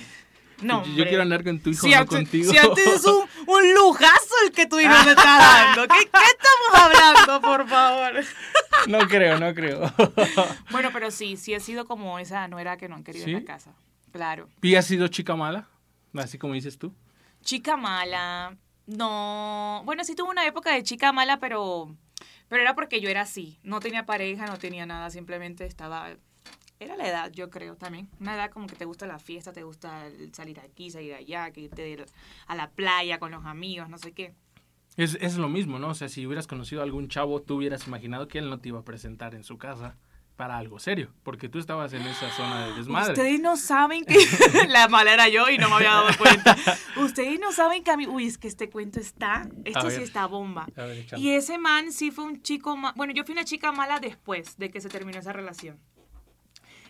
No, 0.62 0.84
yo 0.88 1.06
quiero 1.08 1.22
andar 1.22 1.44
con 1.44 1.60
tu 1.60 1.70
hijo, 1.70 1.86
Si 1.86 1.92
no 1.92 1.98
antes, 2.00 2.18
contigo. 2.18 2.52
si 2.52 2.58
antes 2.58 2.88
es 2.88 3.06
un, 3.06 3.24
un 3.48 3.74
lujazo 3.76 4.34
el 4.46 4.52
que 4.52 4.66
tu 4.66 4.80
hijo 4.80 4.92
me 5.06 5.12
está 5.12 5.38
dando. 5.38 5.88
¿Qué, 5.88 6.00
qué 6.00 6.20
estamos 6.36 6.84
hablando, 6.84 7.42
por 7.42 7.68
favor? 7.70 8.24
no 8.88 9.00
creo, 9.08 9.40
no 9.40 9.54
creo. 9.54 9.82
Bueno, 10.72 10.90
pero 10.92 11.12
sí, 11.12 11.38
sí 11.38 11.54
he 11.54 11.60
sido 11.60 11.86
como 11.86 12.18
esa 12.18 12.48
no 12.48 12.58
era 12.58 12.76
que 12.76 12.90
no 12.90 12.96
han 12.96 13.04
querido 13.04 13.28
en 13.28 13.34
la 13.36 13.44
casa. 13.44 13.72
Claro. 14.12 14.50
¿Y 14.64 14.74
has 14.76 14.86
sido 14.86 15.08
chica 15.10 15.36
mala? 15.36 15.68
Así 16.16 16.40
como 16.40 16.56
dices 16.56 16.80
tú. 16.80 16.92
Chica 17.44 17.78
mala. 17.78 18.58
No. 18.88 19.82
Bueno, 19.86 20.04
sí 20.04 20.16
tuve 20.16 20.30
una 20.30 20.46
época 20.46 20.74
de 20.74 20.84
chica 20.84 21.12
mala, 21.12 21.40
pero. 21.40 21.96
Pero 22.48 22.62
era 22.62 22.74
porque 22.74 23.02
yo 23.02 23.10
era 23.10 23.22
así. 23.22 23.60
No 23.64 23.82
tenía 23.82 24.06
pareja, 24.06 24.48
no 24.48 24.58
tenía 24.58 24.86
nada. 24.86 25.10
Simplemente 25.10 25.66
estaba. 25.66 26.16
Era 26.80 26.96
la 26.96 27.08
edad, 27.08 27.32
yo 27.32 27.50
creo 27.50 27.76
también. 27.76 28.08
Una 28.20 28.36
edad 28.36 28.52
como 28.52 28.68
que 28.68 28.76
te 28.76 28.86
gusta 28.86 29.08
la 29.08 29.20
fiesta, 29.20 29.52
te 29.52 29.64
gusta 29.64 30.10
salir 30.32 30.60
aquí, 30.60 30.90
salir 30.92 31.14
allá, 31.16 31.52
que 31.52 31.62
irte 31.62 32.06
a 32.46 32.56
la 32.56 32.70
playa 32.70 33.20
con 33.20 33.32
los 33.32 33.46
amigos, 33.46 33.90
no 33.90 33.98
sé 33.98 34.14
qué. 34.14 34.36
Es, 34.96 35.18
es 35.20 35.38
lo 35.38 35.50
mismo, 35.50 35.80
¿no? 35.80 35.90
O 35.90 35.94
sea, 35.96 36.08
si 36.08 36.26
hubieras 36.26 36.46
conocido 36.46 36.82
a 36.82 36.84
algún 36.84 37.08
chavo, 37.08 37.42
tú 37.42 37.56
hubieras 37.56 37.88
imaginado 37.88 38.28
que 38.28 38.38
él 38.38 38.50
no 38.50 38.60
te 38.60 38.70
iba 38.70 38.80
a 38.80 38.84
presentar 38.84 39.34
en 39.34 39.44
su 39.44 39.58
casa 39.58 39.96
para 40.38 40.58
algo 40.58 40.78
serio, 40.80 41.12
porque 41.24 41.50
tú 41.50 41.58
estabas 41.60 41.92
en 41.94 42.04
esa 42.04 42.30
zona 42.32 42.68
de 42.68 42.74
desmadre. 42.76 43.14
Ustedes 43.14 43.40
no 43.42 43.58
saben 43.58 44.06
que 44.06 44.16
la 44.70 44.88
mala 44.88 45.12
era 45.14 45.28
yo 45.28 45.50
y 45.50 45.58
no 45.58 45.68
me 45.68 45.76
había 45.76 45.90
dado 45.92 46.10
cuenta. 46.18 46.56
Ustedes 46.96 47.40
no 47.40 47.52
saben 47.52 47.84
que 47.84 47.92
a 47.92 47.98
mí, 47.98 48.06
uy, 48.08 48.28
es 48.28 48.38
que 48.38 48.48
este 48.48 48.70
cuento 48.70 49.00
está, 49.00 49.50
esto 49.66 49.90
sí 49.90 50.04
está 50.04 50.28
bomba. 50.28 50.68
Ver. 50.76 51.06
Y 51.18 51.32
ese 51.32 51.58
man 51.58 51.92
sí 51.92 52.12
fue 52.12 52.24
un 52.26 52.42
chico, 52.44 52.78
ma- 52.78 52.94
bueno, 52.96 53.14
yo 53.14 53.24
fui 53.26 53.34
una 53.34 53.46
chica 53.46 53.72
mala 53.72 54.00
después 54.00 54.58
de 54.58 54.70
que 54.70 54.80
se 54.80 54.90
terminó 54.90 55.18
esa 55.20 55.34
relación. 55.34 55.80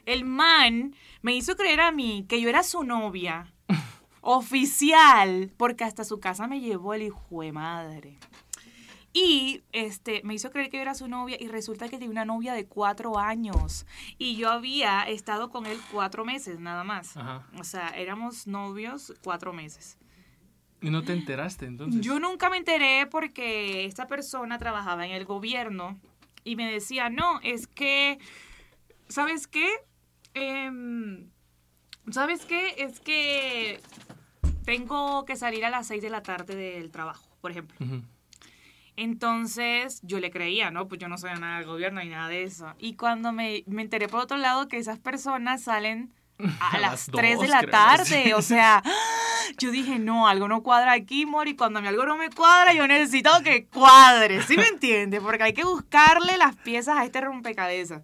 El 0.06 0.26
man 0.26 0.94
me 1.22 1.34
hizo 1.34 1.56
creer 1.56 1.80
a 1.82 1.92
mí 1.92 2.26
que 2.30 2.40
yo 2.42 2.50
era 2.50 2.64
su 2.64 2.84
novia 2.84 3.54
oficial, 4.22 5.52
porque 5.58 5.84
hasta 5.84 6.04
su 6.04 6.20
casa 6.20 6.48
me 6.48 6.60
llevó 6.60 6.94
el 6.94 7.04
hijo 7.04 7.42
de 7.42 7.52
madre. 7.52 8.18
Y 9.20 9.64
este, 9.72 10.22
me 10.24 10.36
hizo 10.36 10.52
creer 10.52 10.70
que 10.70 10.78
yo 10.78 10.84
era 10.84 10.94
su 10.94 11.08
novia 11.08 11.38
y 11.40 11.48
resulta 11.48 11.90
que 11.90 11.98
tenía 11.98 12.12
una 12.12 12.24
novia 12.24 12.54
de 12.54 12.68
cuatro 12.68 13.18
años. 13.18 13.88
Y 14.20 14.36
yo 14.36 14.52
había 14.52 15.10
estado 15.10 15.50
con 15.50 15.66
él 15.66 15.80
cuatro 15.92 16.24
meses 16.24 16.60
nada 16.60 16.84
más. 16.84 17.18
Ajá. 17.18 17.48
O 17.58 17.64
sea, 17.64 17.90
éramos 17.90 18.46
novios 18.46 19.12
cuatro 19.24 19.54
meses. 19.54 19.98
Y 20.82 20.92
no 20.92 21.04
te 21.04 21.14
enteraste, 21.14 21.66
entonces. 21.66 22.00
Yo 22.02 22.20
nunca 22.20 22.52
me 22.52 22.58
enteré 22.58 23.08
porque 23.08 23.86
esta 23.86 24.06
persona 24.06 24.60
trabajaba 24.60 25.08
en 25.08 25.14
el 25.14 25.26
gobierno 25.26 26.00
y 26.44 26.56
me 26.56 26.72
decía, 26.72 27.10
no, 27.10 27.40
es 27.42 27.66
que, 27.66 28.20
¿sabes 29.08 29.48
qué? 29.48 29.68
Em, 30.36 31.32
¿Sabes 32.12 32.46
qué? 32.46 32.76
Es 32.78 33.00
que 33.00 33.82
tengo 34.64 35.26
que 35.26 35.36
salir 35.36 35.66
a 35.66 35.72
las 35.72 35.88
seis 35.88 36.04
de 36.04 36.12
la 36.12 36.22
tarde 36.22 36.56
del 36.56 36.92
trabajo, 36.92 37.36
por 37.42 37.50
ejemplo. 37.50 37.76
Entonces 38.98 40.02
yo 40.02 40.20
le 40.20 40.32
creía, 40.32 40.72
¿no? 40.72 40.88
Pues 40.88 41.00
yo 41.00 41.08
no 41.08 41.20
sabía 41.20 41.38
nada 41.38 41.60
del 41.60 41.68
gobierno 41.68 42.02
ni 42.02 42.10
nada 42.10 42.28
de 42.28 42.44
eso. 42.44 42.74
Y 42.80 42.96
cuando 42.96 43.32
me, 43.32 43.64
me 43.68 43.84
enteré 43.84 44.08
por 44.08 44.22
otro 44.22 44.38
lado 44.38 44.68
que 44.68 44.78
esas 44.78 44.98
personas 44.98 45.62
salen 45.62 46.12
a, 46.60 46.72
A 46.72 46.80
las 46.80 47.08
las 47.08 47.16
3 47.16 47.40
de 47.40 47.48
la 47.48 47.60
creo, 47.60 47.72
tarde, 47.72 48.34
o 48.36 48.42
sea, 48.42 48.82
yo 49.60 49.70
dije, 49.70 50.00
no, 50.00 50.28
algo 50.28 50.48
no 50.48 50.64
cuadra 50.64 50.94
aquí, 50.94 51.28
Mori, 51.28 51.56
cuando 51.56 51.78
a 51.78 51.82
mí 51.84 51.88
algo 51.88 52.06
no 52.08 52.18
me 52.18 52.32
cuadra, 52.32 52.74
yo 52.74 52.88
necesito 52.88 53.30
que 53.44 53.68
cuadre, 53.68 54.42
¿sí 54.42 54.58
me 54.58 54.68
entiendes? 54.68 55.22
Porque 55.22 55.44
hay 55.44 55.54
que 55.54 55.64
buscarle 55.64 56.36
las 56.38 56.56
piezas 56.56 56.98
a 56.98 57.06
este 57.06 57.22
rompecabezas. 57.22 58.02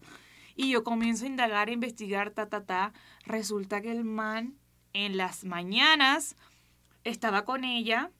Y 0.55 0.69
yo 0.69 0.83
comienzo 0.83 1.25
a 1.25 1.27
indagar, 1.27 1.69
a 1.69 1.71
investigar, 1.71 2.29
ta, 2.29 2.47
ta, 2.47 2.63
ta. 2.63 2.93
Resulta 3.25 3.81
que 3.81 3.91
el 3.91 4.03
man 4.03 4.53
en 4.93 5.17
las 5.17 5.43
mañanas 5.43 6.35
estaba 7.03 7.45
con 7.45 7.63
ella 7.63 8.11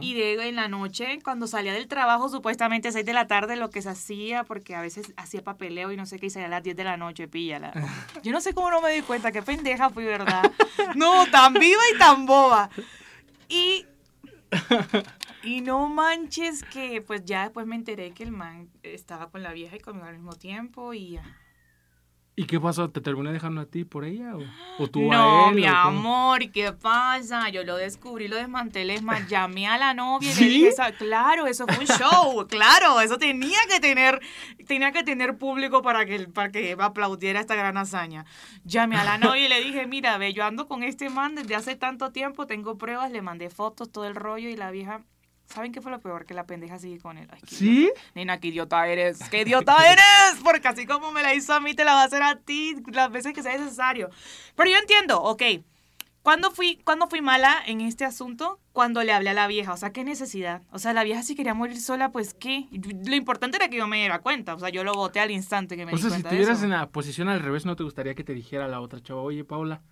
Y 0.00 0.12
de 0.12 0.48
en 0.48 0.56
la 0.56 0.68
noche, 0.68 1.20
cuando 1.24 1.46
salía 1.46 1.72
del 1.72 1.88
trabajo, 1.88 2.28
supuestamente 2.28 2.88
a 2.88 2.92
6 2.92 3.04
de 3.06 3.12
la 3.14 3.26
tarde, 3.26 3.56
lo 3.56 3.70
que 3.70 3.80
se 3.80 3.88
hacía, 3.88 4.44
porque 4.44 4.74
a 4.74 4.82
veces 4.82 5.14
hacía 5.16 5.42
papeleo 5.42 5.90
y 5.90 5.96
no 5.96 6.04
sé 6.04 6.18
qué, 6.18 6.26
y 6.26 6.30
salía 6.30 6.48
a 6.48 6.50
las 6.50 6.62
10 6.62 6.76
de 6.76 6.84
la 6.84 6.98
noche, 6.98 7.28
píllala. 7.28 7.72
Yo 8.22 8.32
no 8.32 8.42
sé 8.42 8.52
cómo 8.52 8.70
no 8.70 8.82
me 8.82 8.92
di 8.92 9.00
cuenta, 9.00 9.32
qué 9.32 9.40
pendeja 9.42 9.88
fui, 9.90 10.04
¿verdad? 10.04 10.50
No, 10.96 11.26
tan 11.30 11.54
viva 11.54 11.80
y 11.94 11.98
tan 11.98 12.26
boba. 12.26 12.68
Y, 13.48 13.86
y 15.42 15.60
no 15.60 15.88
manches 15.88 16.62
que, 16.64 17.00
pues 17.00 17.24
ya 17.24 17.44
después 17.44 17.66
me 17.66 17.76
enteré 17.76 18.12
que 18.12 18.22
el 18.22 18.32
man 18.32 18.68
estaba 18.82 19.30
con 19.30 19.42
la 19.42 19.52
vieja 19.52 19.76
y 19.76 19.80
conmigo 19.80 20.06
al 20.06 20.14
mismo 20.14 20.34
tiempo 20.34 20.92
y... 20.92 21.18
¿Y 22.40 22.46
qué 22.46 22.58
pasó? 22.58 22.88
¿Te 22.88 23.02
terminé 23.02 23.32
dejando 23.32 23.60
a 23.60 23.66
ti 23.66 23.84
por 23.84 24.02
ella? 24.04 24.34
¿O, 24.34 24.82
o 24.82 24.88
tú 24.88 25.02
no, 25.02 25.46
a 25.46 25.48
él? 25.50 25.56
mi 25.56 25.62
o 25.62 25.66
cómo? 25.82 25.98
amor, 25.98 26.42
¿y 26.42 26.48
qué 26.48 26.72
pasa? 26.72 27.50
Yo 27.50 27.64
lo 27.64 27.76
descubrí, 27.76 28.28
lo 28.28 28.36
desmantelé, 28.36 28.94
es 28.94 29.02
más, 29.02 29.28
llamé 29.28 29.66
a 29.68 29.76
la 29.76 29.92
novia 29.92 30.30
y 30.30 30.32
¿Sí? 30.32 30.40
le 30.44 30.48
dije, 30.48 30.72
"Sa- 30.72 30.92
claro, 30.92 31.46
eso 31.46 31.66
fue 31.66 31.80
un 31.80 31.86
show, 31.86 32.46
claro, 32.48 33.00
eso 33.02 33.18
tenía 33.18 33.58
que 33.68 33.78
tener, 33.78 34.20
tenía 34.66 34.90
que 34.90 35.02
tener 35.02 35.36
público 35.36 35.82
para 35.82 36.06
que, 36.06 36.28
para 36.28 36.50
que 36.50 36.74
aplaudiera 36.78 37.40
esta 37.40 37.54
gran 37.56 37.76
hazaña. 37.76 38.24
Llamé 38.64 38.96
a 38.96 39.04
la 39.04 39.18
novia 39.18 39.44
y 39.44 39.48
le 39.50 39.60
dije, 39.60 39.86
mira, 39.86 40.16
ve, 40.16 40.32
yo 40.32 40.42
ando 40.44 40.66
con 40.66 40.82
este 40.82 41.10
man 41.10 41.34
desde 41.34 41.56
hace 41.56 41.76
tanto 41.76 42.10
tiempo, 42.10 42.46
tengo 42.46 42.78
pruebas, 42.78 43.10
le 43.10 43.20
mandé 43.20 43.50
fotos, 43.50 43.92
todo 43.92 44.06
el 44.06 44.14
rollo 44.14 44.48
y 44.48 44.56
la 44.56 44.70
vieja... 44.70 45.02
¿Saben 45.52 45.72
qué 45.72 45.80
fue 45.80 45.90
lo 45.90 46.00
peor? 46.00 46.26
Que 46.26 46.34
la 46.34 46.46
pendeja 46.46 46.78
sigue 46.78 47.00
con 47.00 47.18
él. 47.18 47.28
Ay, 47.30 47.40
¿Sí? 47.46 47.80
idiota. 47.80 48.00
Nena, 48.14 48.40
qué 48.40 48.48
idiota 48.48 48.86
eres. 48.86 49.18
¡Qué 49.30 49.42
idiota 49.42 49.76
eres! 49.90 50.40
Porque 50.44 50.68
así 50.68 50.86
como 50.86 51.10
me 51.10 51.22
la 51.22 51.34
hizo 51.34 51.52
a 51.52 51.60
mí, 51.60 51.74
te 51.74 51.84
la 51.84 51.94
va 51.94 52.02
a 52.02 52.04
hacer 52.04 52.22
a 52.22 52.36
ti 52.36 52.76
las 52.92 53.10
veces 53.10 53.32
que 53.32 53.42
sea 53.42 53.58
necesario. 53.58 54.10
Pero 54.54 54.70
yo 54.70 54.76
entiendo, 54.76 55.20
ok. 55.20 55.42
¿Cuándo 56.22 56.50
fui, 56.50 56.78
¿Cuándo 56.84 57.08
fui 57.08 57.22
mala 57.22 57.56
en 57.66 57.80
este 57.80 58.04
asunto? 58.04 58.60
Cuando 58.72 59.02
le 59.02 59.12
hablé 59.12 59.30
a 59.30 59.34
la 59.34 59.46
vieja. 59.46 59.72
O 59.72 59.76
sea, 59.76 59.90
¿qué 59.90 60.04
necesidad? 60.04 60.62
O 60.70 60.78
sea, 60.78 60.92
la 60.92 61.02
vieja 61.02 61.22
si 61.22 61.34
quería 61.34 61.54
morir 61.54 61.80
sola, 61.80 62.12
pues 62.12 62.34
¿qué? 62.34 62.66
Lo 62.70 63.16
importante 63.16 63.56
era 63.56 63.68
que 63.68 63.78
yo 63.78 63.88
me 63.88 63.96
diera 63.96 64.20
cuenta. 64.20 64.54
O 64.54 64.58
sea, 64.58 64.68
yo 64.68 64.84
lo 64.84 64.92
voté 64.92 65.18
al 65.18 65.30
instante 65.30 65.76
que 65.76 65.86
me 65.86 65.92
O 65.92 65.96
di 65.96 66.02
sea, 66.02 66.10
si 66.10 66.14
cuenta 66.16 66.28
de 66.28 66.36
estuvieras 66.36 66.62
en 66.62 66.70
la 66.70 66.90
posición 66.90 67.28
al 67.28 67.40
revés, 67.40 67.64
¿no 67.64 67.74
te 67.74 67.82
gustaría 67.82 68.14
que 68.14 68.22
te 68.22 68.34
dijera 68.34 68.68
la 68.68 68.80
otra 68.80 69.00
chava, 69.00 69.22
oye, 69.22 69.44
Paula, 69.44 69.82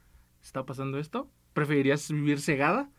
¿está 0.43 0.65
pasando 0.65 0.99
esto? 0.99 1.31
¿Preferirías 1.55 2.09
vivir 2.13 2.41
cegada? 2.41 2.91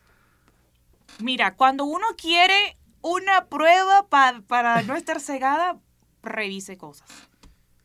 Mira, 1.22 1.56
cuando 1.56 1.86
uno 1.86 2.06
quiere 2.18 2.78
una 3.02 3.46
prueba 3.46 4.08
pa- 4.08 4.42
para 4.48 4.82
no 4.84 4.96
estar 4.96 5.20
cegada, 5.20 5.78
revise 6.24 6.78
cosas. 6.78 7.10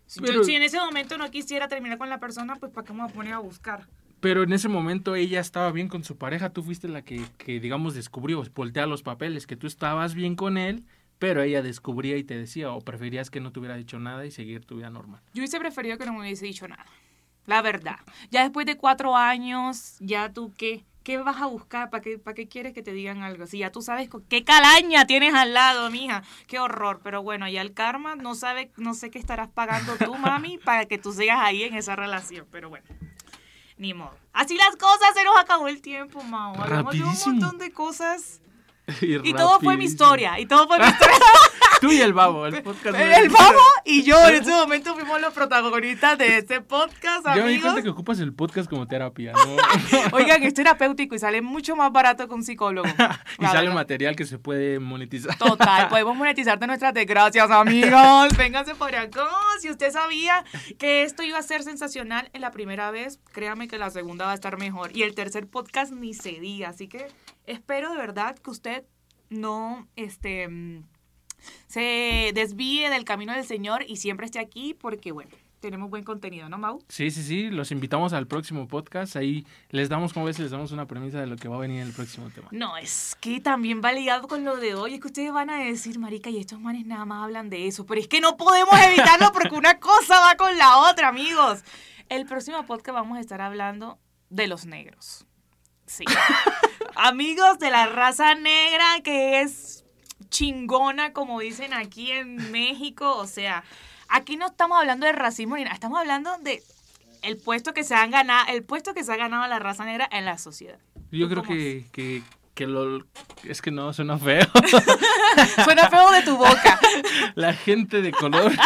Si, 0.06 0.20
yo- 0.20 0.26
Pero- 0.26 0.44
si 0.44 0.54
en 0.54 0.62
ese 0.62 0.78
momento 0.78 1.18
no 1.18 1.30
quisiera 1.30 1.68
terminar 1.68 1.98
con 1.98 2.08
la 2.08 2.18
persona, 2.20 2.56
pues 2.56 2.72
¿para 2.72 2.86
qué 2.86 2.92
me 2.92 3.02
voy 3.02 3.10
a 3.10 3.14
poner 3.14 3.32
a 3.34 3.38
buscar? 3.38 3.86
Pero 4.20 4.42
en 4.42 4.52
ese 4.52 4.68
momento 4.68 5.14
ella 5.16 5.40
estaba 5.40 5.70
bien 5.70 5.88
con 5.88 6.02
su 6.04 6.16
pareja, 6.16 6.50
tú 6.50 6.62
fuiste 6.62 6.88
la 6.88 7.02
que, 7.02 7.22
que 7.38 7.60
digamos, 7.60 7.94
descubrió, 7.94 8.42
voltea 8.54 8.86
los 8.86 9.02
papeles, 9.02 9.46
que 9.46 9.56
tú 9.56 9.66
estabas 9.66 10.14
bien 10.14 10.34
con 10.34 10.56
él, 10.56 10.84
pero 11.18 11.42
ella 11.42 11.62
descubría 11.62 12.16
y 12.16 12.24
te 12.24 12.36
decía, 12.36 12.72
o 12.72 12.80
preferías 12.80 13.30
que 13.30 13.40
no 13.40 13.52
te 13.52 13.58
hubiera 13.60 13.76
dicho 13.76 13.98
nada 13.98 14.24
y 14.24 14.30
seguir 14.30 14.64
tu 14.64 14.76
vida 14.76 14.88
normal. 14.90 15.20
Yo 15.34 15.40
hubiese 15.40 15.58
preferido 15.58 15.98
que 15.98 16.06
no 16.06 16.12
me 16.14 16.20
hubiese 16.20 16.46
dicho 16.46 16.66
nada. 16.68 16.86
La 17.46 17.60
verdad. 17.60 17.98
Ya 18.30 18.42
después 18.42 18.64
de 18.66 18.76
cuatro 18.78 19.14
años, 19.16 19.96
ya 20.00 20.32
tú 20.32 20.52
qué. 20.56 20.84
¿Qué 21.04 21.18
vas 21.18 21.40
a 21.42 21.46
buscar? 21.46 21.90
¿Para 21.90 22.02
qué, 22.02 22.18
¿Para 22.18 22.34
qué 22.34 22.48
quieres 22.48 22.72
que 22.72 22.82
te 22.82 22.92
digan 22.92 23.22
algo? 23.22 23.46
Si 23.46 23.58
ya 23.58 23.70
tú 23.70 23.82
sabes 23.82 24.08
con 24.08 24.22
qué 24.22 24.42
calaña 24.42 25.06
tienes 25.06 25.34
al 25.34 25.52
lado, 25.52 25.90
mija. 25.90 26.22
Qué 26.46 26.58
horror. 26.58 27.00
Pero 27.04 27.22
bueno, 27.22 27.46
ya 27.46 27.60
el 27.60 27.74
karma 27.74 28.16
no 28.16 28.34
sabe, 28.34 28.72
no 28.78 28.94
sé 28.94 29.10
qué 29.10 29.18
estarás 29.18 29.50
pagando 29.50 29.96
tú, 29.96 30.14
mami, 30.18 30.56
para 30.56 30.86
que 30.86 30.96
tú 30.96 31.12
sigas 31.12 31.38
ahí 31.40 31.62
en 31.64 31.74
esa 31.74 31.94
relación. 31.94 32.46
Pero 32.50 32.70
bueno, 32.70 32.86
ni 33.76 33.92
modo. 33.92 34.16
Así 34.32 34.56
las 34.56 34.76
cosas, 34.76 35.14
se 35.14 35.24
nos 35.24 35.36
acabó 35.36 35.68
el 35.68 35.82
tiempo, 35.82 36.22
Mao. 36.22 36.58
Hablamos 36.58 36.94
de 36.94 37.02
un 37.04 37.14
montón 37.26 37.58
de 37.58 37.70
cosas. 37.70 38.40
Y, 39.00 39.30
Y 39.30 39.32
todo 39.32 39.60
fue 39.60 39.78
mi 39.78 39.86
historia. 39.86 40.38
Y 40.38 40.44
todo 40.44 40.66
fue 40.66 40.78
mi 40.78 40.84
historia. 40.84 41.16
Tú 41.84 41.92
y 41.92 42.00
el 42.00 42.12
babo, 42.14 42.46
el 42.46 42.62
podcast. 42.62 42.96
de- 42.96 43.14
El 43.16 43.28
babo 43.28 43.58
y 43.84 44.02
yo 44.04 44.16
en 44.28 44.36
ese 44.36 44.50
momento 44.50 44.94
fuimos 44.94 45.20
los 45.20 45.34
protagonistas 45.34 46.16
de 46.16 46.38
este 46.38 46.60
podcast, 46.62 47.26
Ya 47.26 47.34
me 47.34 47.40
di 47.40 47.42
amigos. 47.42 47.62
cuenta 47.64 47.82
que 47.82 47.88
ocupas 47.90 48.18
el 48.20 48.32
podcast 48.32 48.70
como 48.70 48.86
terapia, 48.88 49.32
¿no? 49.32 49.56
Oigan, 50.16 50.42
es 50.42 50.54
terapéutico 50.54 51.14
y 51.14 51.18
sale 51.18 51.42
mucho 51.42 51.76
más 51.76 51.92
barato 51.92 52.26
que 52.26 52.34
un 52.34 52.42
psicólogo. 52.42 52.88
y 53.38 53.42
La 53.42 53.48
sale 53.48 53.60
verdad. 53.62 53.74
material 53.74 54.16
que 54.16 54.24
se 54.24 54.38
puede 54.38 54.78
monetizar. 54.78 55.36
Total, 55.36 55.88
podemos 55.90 56.16
monetizarte 56.16 56.66
nuestras 56.66 56.94
desgracias, 56.94 57.50
amigos. 57.50 58.34
Vénganse 58.36 58.74
por 58.74 58.94
acá. 58.94 59.26
Si 59.60 59.68
usted 59.70 59.90
sabía 59.92 60.42
que 60.78 61.02
esto 61.02 61.22
iba 61.22 61.38
a 61.38 61.42
ser 61.42 61.62
sensacional 61.64 62.30
en 62.32 62.40
la 62.40 62.50
primera 62.50 62.90
vez, 62.90 63.20
créame 63.32 63.68
que 63.68 63.76
la 63.78 63.90
segunda 63.90 64.24
va 64.24 64.30
a 64.32 64.34
estar 64.34 64.56
mejor. 64.58 64.96
Y 64.96 65.02
el 65.02 65.14
tercer 65.14 65.46
podcast 65.48 65.92
ni 65.92 66.14
se 66.14 66.40
diga. 66.40 66.70
Así 66.70 66.88
que 66.88 67.08
espero 67.46 67.90
de 67.92 67.98
verdad 67.98 68.36
que 68.38 68.50
usted 68.50 68.84
no 69.28 69.86
este, 69.96 70.48
mm, 70.48 70.84
se 71.66 72.32
desvíe 72.34 72.90
del 72.90 73.04
camino 73.04 73.32
del 73.32 73.44
Señor 73.44 73.84
y 73.86 73.96
siempre 73.96 74.26
esté 74.26 74.38
aquí 74.38 74.74
porque, 74.74 75.12
bueno, 75.12 75.30
tenemos 75.64 75.88
buen 75.88 76.04
contenido, 76.04 76.46
¿no, 76.50 76.58
Mau? 76.58 76.84
Sí, 76.90 77.10
sí, 77.10 77.22
sí, 77.22 77.50
los 77.50 77.70
invitamos 77.70 78.12
al 78.12 78.26
próximo 78.26 78.68
podcast. 78.68 79.16
Ahí 79.16 79.46
les 79.70 79.88
damos, 79.88 80.12
como 80.12 80.26
ves, 80.26 80.38
les 80.38 80.50
damos 80.50 80.72
una 80.72 80.86
premisa 80.86 81.18
de 81.20 81.26
lo 81.26 81.36
que 81.36 81.48
va 81.48 81.56
a 81.56 81.58
venir 81.58 81.80
en 81.80 81.86
el 81.86 81.94
próximo 81.94 82.28
tema. 82.28 82.48
No, 82.50 82.76
es 82.76 83.16
que 83.18 83.40
también 83.40 83.80
va 83.82 83.90
ligado 83.92 84.28
con 84.28 84.44
lo 84.44 84.58
de 84.58 84.74
hoy. 84.74 84.94
Es 84.94 85.00
que 85.00 85.06
ustedes 85.06 85.32
van 85.32 85.48
a 85.48 85.56
decir, 85.56 85.98
marica, 85.98 86.28
y 86.28 86.38
estos 86.38 86.60
manes 86.60 86.84
nada 86.84 87.06
más 87.06 87.24
hablan 87.24 87.48
de 87.48 87.66
eso. 87.66 87.86
Pero 87.86 87.98
es 87.98 88.08
que 88.08 88.20
no 88.20 88.36
podemos 88.36 88.74
evitarlo 88.78 89.32
porque 89.32 89.56
una 89.56 89.80
cosa 89.80 90.20
va 90.20 90.36
con 90.36 90.54
la 90.58 90.80
otra, 90.90 91.08
amigos. 91.08 91.64
El 92.10 92.26
próximo 92.26 92.66
podcast 92.66 92.94
vamos 92.94 93.16
a 93.16 93.22
estar 93.22 93.40
hablando 93.40 93.98
de 94.28 94.46
los 94.48 94.66
negros. 94.66 95.24
Sí. 95.86 96.04
amigos 96.94 97.58
de 97.58 97.70
la 97.70 97.86
raza 97.86 98.34
negra 98.34 99.00
que 99.02 99.40
es 99.40 99.73
chingona, 100.34 101.12
como 101.12 101.38
dicen 101.40 101.72
aquí 101.72 102.10
en 102.10 102.50
México. 102.50 103.16
O 103.16 103.26
sea, 103.26 103.62
aquí 104.08 104.36
no 104.36 104.46
estamos 104.46 104.78
hablando 104.78 105.06
de 105.06 105.12
racismo 105.12 105.56
ni 105.56 105.62
nada, 105.62 105.74
estamos 105.74 105.98
hablando 105.98 106.36
de 106.38 106.62
el 107.22 107.36
puesto 107.36 107.72
que 107.72 107.84
se 107.84 107.94
han 107.94 108.10
ganado, 108.10 108.52
el 108.52 108.64
puesto 108.64 108.92
que 108.94 109.04
se 109.04 109.12
ha 109.12 109.16
ganado 109.16 109.46
la 109.46 109.58
raza 109.60 109.84
negra 109.84 110.08
en 110.10 110.24
la 110.24 110.36
sociedad. 110.36 110.78
Yo 111.10 111.28
creo 111.28 111.44
¿Cómo 111.44 111.56
que, 111.56 111.86
que, 111.92 112.22
que 112.52 112.66
lo... 112.66 113.06
Es 113.44 113.62
que 113.62 113.70
no, 113.70 113.92
suena 113.92 114.18
feo. 114.18 114.46
Suena 115.64 115.88
feo 115.88 116.10
de 116.10 116.22
tu 116.22 116.36
boca. 116.36 116.80
La 117.36 117.54
gente 117.54 118.02
de 118.02 118.12
color. 118.12 118.52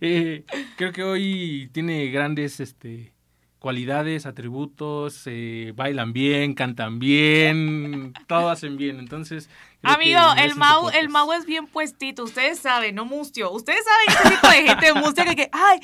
Eh, 0.00 0.44
creo 0.76 0.92
que 0.92 1.04
hoy 1.04 1.70
tiene 1.72 2.08
grandes 2.10 2.58
este, 2.60 3.12
cualidades, 3.58 4.26
atributos, 4.26 5.22
eh, 5.26 5.72
bailan 5.74 6.12
bien, 6.12 6.54
cantan 6.54 6.98
bien, 6.98 8.12
todo 8.26 8.50
hacen 8.50 8.76
bien. 8.76 8.98
Entonces, 8.98 9.50
Amigo, 9.82 10.20
el 10.38 10.54
Mau, 10.56 10.88
el. 10.90 11.08
Mau 11.08 11.32
es 11.32 11.46
bien 11.46 11.66
puestito, 11.66 12.24
ustedes 12.24 12.58
saben, 12.58 12.94
no 12.94 13.04
mustio. 13.04 13.50
Ustedes 13.52 13.84
saben 13.84 14.08
ese 14.08 14.34
tipo 14.36 14.48
de 14.48 14.68
gente 14.68 14.94
mustia 14.94 15.24
que, 15.24 15.36
que, 15.36 15.48
ay, 15.52 15.80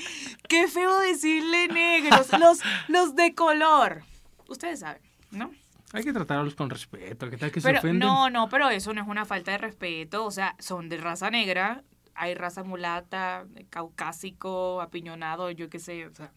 qué 0.49 0.67
feo 0.69 0.99
decirle 1.01 1.69
negros, 1.69 2.29
los, 2.39 2.59
los 2.89 3.15
de 3.15 3.35
color. 3.35 4.03
Ustedes 4.49 4.81
saben, 4.81 5.01
¿no? 5.31 5.53
Hay 5.93 6.03
que 6.03 6.13
tratarlos 6.13 6.57
con 6.57 6.71
respeto. 6.71 7.31
¿Qué 7.31 7.37
tal 7.37 7.53
que 7.53 7.61
se 7.61 7.69
Pero 7.69 7.79
ofenden? 7.79 8.01
no, 8.01 8.29
no, 8.31 8.49
pero 8.49 8.69
eso 8.69 8.93
no 8.93 9.01
es 9.01 9.07
una 9.07 9.25
falta 9.25 9.53
de 9.53 9.59
respeto, 9.59 10.25
o 10.25 10.31
sea, 10.33 10.57
son 10.59 10.89
de 10.89 10.97
raza 10.97 11.31
negra, 11.31 11.85
hay 12.17 12.35
raza 12.35 12.65
mulata, 12.65 13.45
caucásico, 13.71 14.81
apiñonado, 14.81 15.53
yo 15.53 15.71
qué 15.71 15.79
sé, 15.79 16.07
o 16.07 16.15
sea, 16.15 16.33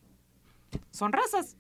son 0.92 1.12
razas. 1.12 1.58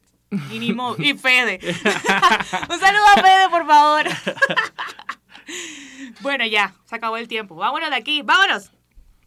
Y, 0.51 0.59
ni 0.59 0.75
y 0.99 1.13
Fede. 1.17 1.59
Un 2.69 2.79
saludo 2.79 3.05
a 3.15 3.21
Fede, 3.21 3.49
por 3.49 3.65
favor. 3.65 4.05
bueno, 6.21 6.45
ya, 6.45 6.73
se 6.85 6.95
acabó 6.95 7.17
el 7.17 7.27
tiempo. 7.27 7.55
Vámonos 7.55 7.89
de 7.89 7.95
aquí, 7.95 8.21
vámonos. 8.23 8.71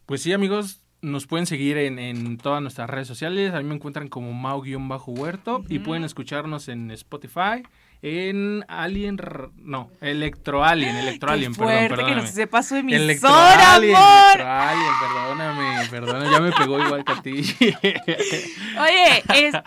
Pues 0.05 0.21
sí, 0.21 0.33
amigos, 0.33 0.81
nos 1.01 1.25
pueden 1.27 1.45
seguir 1.45 1.77
en, 1.77 1.97
en 1.99 2.37
todas 2.37 2.61
nuestras 2.61 2.89
redes 2.89 3.07
sociales. 3.07 3.53
A 3.53 3.57
mí 3.57 3.63
me 3.63 3.75
encuentran 3.75 4.07
como 4.07 4.33
Mau-Huerto 4.33 5.63
y 5.69 5.79
pueden 5.79 6.03
escucharnos 6.03 6.67
en 6.67 6.91
Spotify, 6.91 7.63
en 8.03 8.65
Alien, 8.67 9.17
no, 9.57 9.89
Electro 10.01 10.63
Alien, 10.63 10.95
Electro 10.97 11.27
Qué 11.29 11.33
Alien, 11.33 11.55
perdón, 11.55 11.87
fuerte 11.87 12.05
que 12.05 12.15
nos 12.15 12.29
sepa 12.29 12.61
su 12.63 12.75
Electro 12.75 13.29
Alien, 13.31 13.95
amor. 13.95 14.35
Electro 14.35 14.51
Alien, 14.51 14.91
perdóname, 15.01 15.87
perdóname, 15.89 16.31
ya 16.31 16.39
me 16.39 16.51
pegó 16.51 16.79
igual 16.83 17.03
que 17.05 17.11
a 17.11 17.21
ti. 17.21 17.31
Oye, 18.79 19.23
es- 19.47 19.55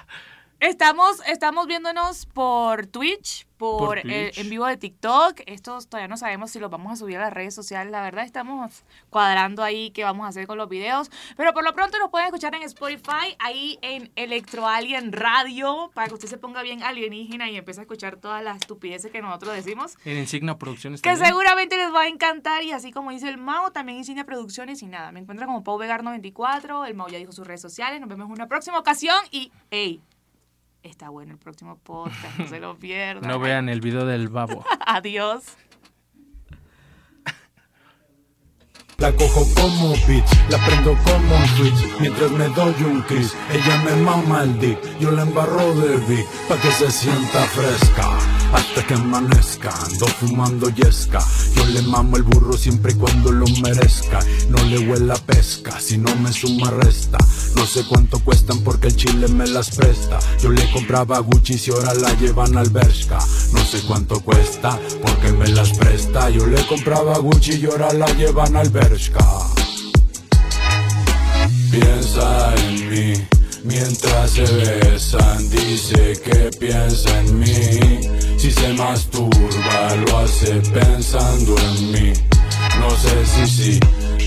estamos, 0.64 1.20
estamos 1.26 1.66
viéndonos 1.66 2.26
por 2.26 2.86
Twitch, 2.86 3.46
por, 3.56 3.78
Por 3.78 3.98
eh, 3.98 4.32
en 4.36 4.50
vivo 4.50 4.66
de 4.66 4.76
TikTok. 4.76 5.40
Estos 5.46 5.88
todavía 5.88 6.08
no 6.08 6.16
sabemos 6.16 6.50
si 6.50 6.58
los 6.58 6.70
vamos 6.70 6.92
a 6.92 6.96
subir 6.96 7.18
a 7.18 7.20
las 7.20 7.32
redes 7.32 7.54
sociales. 7.54 7.90
La 7.92 8.02
verdad, 8.02 8.24
estamos 8.24 8.82
cuadrando 9.10 9.62
ahí 9.62 9.90
qué 9.90 10.04
vamos 10.04 10.26
a 10.26 10.30
hacer 10.30 10.46
con 10.46 10.58
los 10.58 10.68
videos. 10.68 11.10
Pero 11.36 11.52
por 11.52 11.64
lo 11.64 11.72
pronto 11.74 11.98
nos 11.98 12.10
pueden 12.10 12.26
escuchar 12.26 12.54
en 12.54 12.62
Spotify, 12.62 13.36
ahí 13.38 13.78
en 13.82 14.10
Electro 14.16 14.66
Alien 14.66 15.12
Radio, 15.12 15.90
para 15.94 16.08
que 16.08 16.14
usted 16.14 16.28
se 16.28 16.38
ponga 16.38 16.62
bien 16.62 16.82
alienígena 16.82 17.48
y 17.50 17.56
empiece 17.56 17.80
a 17.80 17.82
escuchar 17.82 18.16
todas 18.16 18.42
las 18.42 18.56
estupideces 18.56 19.12
que 19.12 19.22
nosotros 19.22 19.54
decimos. 19.54 19.96
en 20.04 20.18
Insignia 20.18 20.58
Producciones 20.58 21.00
Que 21.00 21.10
también. 21.10 21.28
seguramente 21.28 21.76
les 21.76 21.92
va 21.94 22.02
a 22.02 22.08
encantar 22.08 22.64
y 22.64 22.72
así 22.72 22.90
como 22.90 23.10
dice 23.12 23.28
el 23.28 23.38
Mau, 23.38 23.70
también 23.70 23.98
Insignia 23.98 24.24
Producciones 24.24 24.82
y 24.82 24.86
nada. 24.86 25.12
Me 25.12 25.20
encuentra 25.20 25.46
como 25.46 25.62
Pau 25.62 25.78
Vegar94, 25.78 26.86
el 26.86 26.94
Mau 26.94 27.08
ya 27.08 27.18
dijo 27.18 27.32
sus 27.32 27.46
redes 27.46 27.60
sociales, 27.60 28.00
nos 28.00 28.08
vemos 28.08 28.26
en 28.26 28.32
una 28.32 28.48
próxima 28.48 28.78
ocasión 28.78 29.16
y, 29.30 29.52
hey, 29.70 30.02
está 30.84 31.08
bueno 31.08 31.32
el 31.32 31.38
próximo 31.38 31.78
podcast, 31.78 32.38
no 32.38 32.46
se 32.46 32.60
lo 32.60 32.76
pierdan. 32.78 33.28
No 33.28 33.38
vean 33.40 33.68
el 33.68 33.80
video 33.80 34.06
del 34.06 34.28
babo. 34.28 34.64
Adiós. 34.86 35.42
La 38.98 39.10
cojo 39.12 39.44
como 39.56 39.90
bitch, 40.06 40.48
la 40.50 40.58
prendo 40.64 40.96
como 41.02 41.36
un 41.36 41.46
switch 41.48 42.00
Mientras 42.00 42.30
me 42.30 42.48
doy 42.50 42.74
un 42.84 43.02
kiss, 43.02 43.36
ella 43.50 43.82
me 43.82 43.96
mama 43.96 44.44
el 44.44 44.58
dick 44.60 44.78
Yo 45.00 45.10
la 45.10 45.22
embarro 45.22 45.74
de 45.74 45.96
Vic, 45.96 46.24
pa' 46.48 46.56
que 46.58 46.70
se 46.70 46.88
sienta 46.92 47.42
fresca 47.42 48.43
Hasta 48.54 48.86
que 48.86 48.94
amanezca, 48.94 49.74
ando 49.84 50.06
fumando 50.06 50.68
yesca. 50.70 51.18
Yo 51.56 51.66
le 51.66 51.82
mamo 51.82 52.16
el 52.16 52.22
burro 52.22 52.56
siempre 52.56 52.92
y 52.92 52.94
cuando 52.94 53.32
lo 53.32 53.46
merezca. 53.60 54.20
No 54.48 54.62
le 54.64 54.78
huela 54.78 55.16
pesca, 55.16 55.80
si 55.80 55.98
no 55.98 56.14
me 56.16 56.32
suma 56.32 56.70
resta. 56.70 57.18
No 57.56 57.66
sé 57.66 57.84
cuánto 57.84 58.20
cuestan 58.20 58.60
porque 58.60 58.86
el 58.86 58.96
chile 58.96 59.26
me 59.26 59.48
las 59.48 59.74
presta. 59.74 60.20
Yo 60.40 60.50
le 60.50 60.70
compraba 60.70 61.18
Gucci 61.18 61.60
y 61.66 61.70
ahora 61.72 61.94
la 61.94 62.14
llevan 62.14 62.56
al 62.56 62.70
Bershka. 62.70 63.18
No 63.52 63.64
sé 63.64 63.82
cuánto 63.88 64.20
cuesta 64.20 64.78
porque 65.02 65.32
me 65.32 65.48
las 65.48 65.76
presta. 65.76 66.30
Yo 66.30 66.46
le 66.46 66.64
compraba 66.66 67.18
Gucci 67.18 67.56
y 67.56 67.66
ahora 67.66 67.92
la 67.92 68.06
llevan 68.14 68.54
al 68.54 68.70
Bershka. 68.70 69.26
Piensa 71.72 72.54
en 72.54 72.88
mí 72.88 73.33
mientras 73.64 74.30
se 74.30 74.42
besan 74.42 75.50
Dice 75.50 76.12
que 76.22 76.50
piensa 76.58 77.20
en 77.20 77.40
mí. 77.40 78.00
Si 78.38 78.50
se 78.50 78.72
masturba 78.74 79.96
lo 80.06 80.18
hace 80.18 80.60
pensando 80.72 81.56
en 81.58 81.92
mí. 81.92 82.12
No 82.78 82.90
sé 82.90 83.26
si 83.26 83.46
sí, 83.46 83.80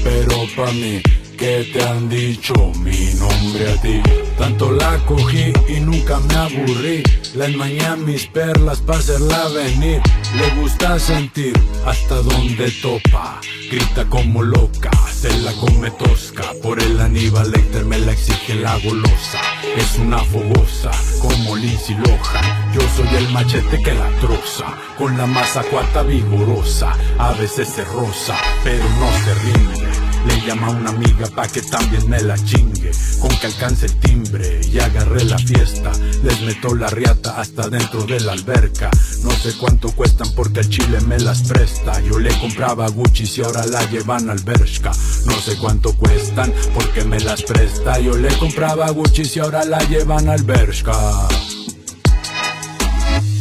pero 0.03 0.35
pa' 0.55 0.71
mí 0.73 1.01
que 1.37 1.69
te 1.71 1.83
han 1.83 2.09
dicho 2.09 2.53
mi 2.79 3.13
nombre 3.13 3.71
a 3.71 3.81
ti. 3.81 4.01
Tanto 4.37 4.71
la 4.71 4.97
cogí 5.05 5.53
y 5.67 5.79
nunca 5.79 6.19
me 6.19 6.35
aburrí. 6.35 7.03
La 7.35 7.45
enmañé 7.45 7.95
mis 7.97 8.25
perlas 8.27 8.79
pa' 8.79 8.97
hacerla 8.97 9.47
venir. 9.49 10.01
Le 10.35 10.61
gusta 10.61 10.99
sentir 10.99 11.53
hasta 11.85 12.15
donde 12.15 12.71
topa. 12.81 13.39
Grita 13.69 14.05
como 14.05 14.41
loca, 14.41 14.89
se 15.11 15.29
la 15.39 15.51
come 15.53 15.91
tosca. 15.91 16.53
Por 16.63 16.81
el 16.81 16.99
Aníbal 16.99 17.51
Lecter 17.51 17.85
me 17.85 17.99
la 17.99 18.13
exige 18.13 18.55
la 18.55 18.77
golosa. 18.79 19.39
Es 19.75 19.97
una 19.99 20.19
fogosa 20.19 20.91
como 21.21 21.55
Lindsay 21.55 21.95
Lohan. 21.95 22.73
Yo 22.73 22.81
soy 22.95 23.15
el 23.15 23.29
machete 23.29 23.77
que 23.83 23.93
la 23.93 24.09
troza. 24.19 24.65
Con 24.97 25.15
la 25.17 25.27
masa 25.27 25.61
cuata 25.61 26.01
vigorosa 26.01 26.91
A 27.19 27.33
veces 27.33 27.67
se 27.67 27.83
rosa, 27.85 28.35
pero 28.63 28.83
no 28.99 29.11
se 29.23 29.33
rinde 29.35 30.06
le 30.27 30.45
llama 30.45 30.67
a 30.67 30.71
una 30.71 30.89
amiga 30.89 31.27
pa' 31.27 31.47
que 31.47 31.61
también 31.61 32.07
me 32.09 32.21
la 32.21 32.37
chingue. 32.43 32.91
Con 33.19 33.29
que 33.39 33.47
alcance 33.47 33.85
el 33.85 33.95
timbre 33.99 34.61
y 34.71 34.79
agarré 34.79 35.23
la 35.25 35.37
fiesta 35.37 35.91
Les 36.23 36.41
meto 36.41 36.75
la 36.75 36.87
riata 36.87 37.39
hasta 37.39 37.69
dentro 37.69 38.03
de 38.03 38.19
la 38.19 38.33
alberca. 38.33 38.89
No 39.23 39.31
sé 39.31 39.53
cuánto 39.57 39.91
cuestan 39.91 40.27
porque 40.35 40.59
el 40.59 40.69
chile 40.69 40.99
me 41.01 41.19
las 41.19 41.41
presta. 41.43 41.99
Yo 42.01 42.19
le 42.19 42.37
compraba 42.39 42.87
Gucci 42.89 43.23
y 43.37 43.43
ahora 43.43 43.65
la 43.65 43.83
llevan 43.89 44.29
al 44.29 44.39
Bershka. 44.39 44.91
No 45.25 45.33
sé 45.33 45.57
cuánto 45.57 45.93
cuestan 45.93 46.53
porque 46.73 47.03
me 47.03 47.19
las 47.19 47.41
presta. 47.43 47.99
Yo 47.99 48.15
le 48.17 48.29
compraba 48.37 48.89
Gucci 48.91 49.23
y 49.35 49.39
ahora 49.39 49.63
la 49.65 49.79
llevan 49.87 50.29
al 50.29 50.43
Bershka. 50.43 51.27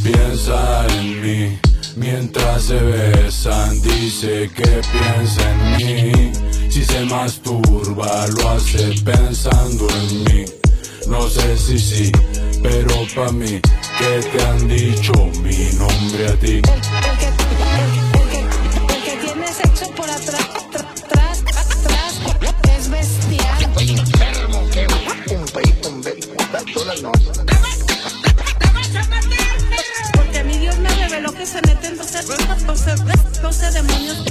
Piensa 0.02 0.86
en 0.86 1.22
mí 1.22 1.65
mientras 1.96 2.64
se 2.64 2.74
besan, 2.74 3.80
dice 3.82 4.50
que 4.54 4.80
piensa 4.92 5.50
en 5.50 5.76
mí. 5.76 6.32
Si 6.70 6.84
se 6.84 7.04
masturba, 7.06 8.26
lo 8.28 8.50
hace 8.50 8.94
pensando 9.04 9.88
en 9.88 10.24
mí. 10.24 10.44
No 11.08 11.28
sé 11.28 11.56
si 11.56 11.78
sí, 11.78 12.12
pero 12.62 12.94
pa' 13.14 13.32
mí, 13.32 13.60
que 13.98 14.28
te 14.30 14.42
han 14.44 14.68
dicho 14.68 15.12
mi 15.42 15.70
nombre 15.78 16.28
a 16.28 16.36
ti. 16.38 16.56
El 16.56 16.62
que, 17.18 17.26
el 17.26 18.06
que 31.16 31.22
lo 31.22 31.32
que 31.32 31.46
se 31.46 31.62
meten, 31.62 31.92
entonces, 31.92 32.28
entonces, 32.58 33.00
entonces 33.36 33.74
demonios. 33.74 34.24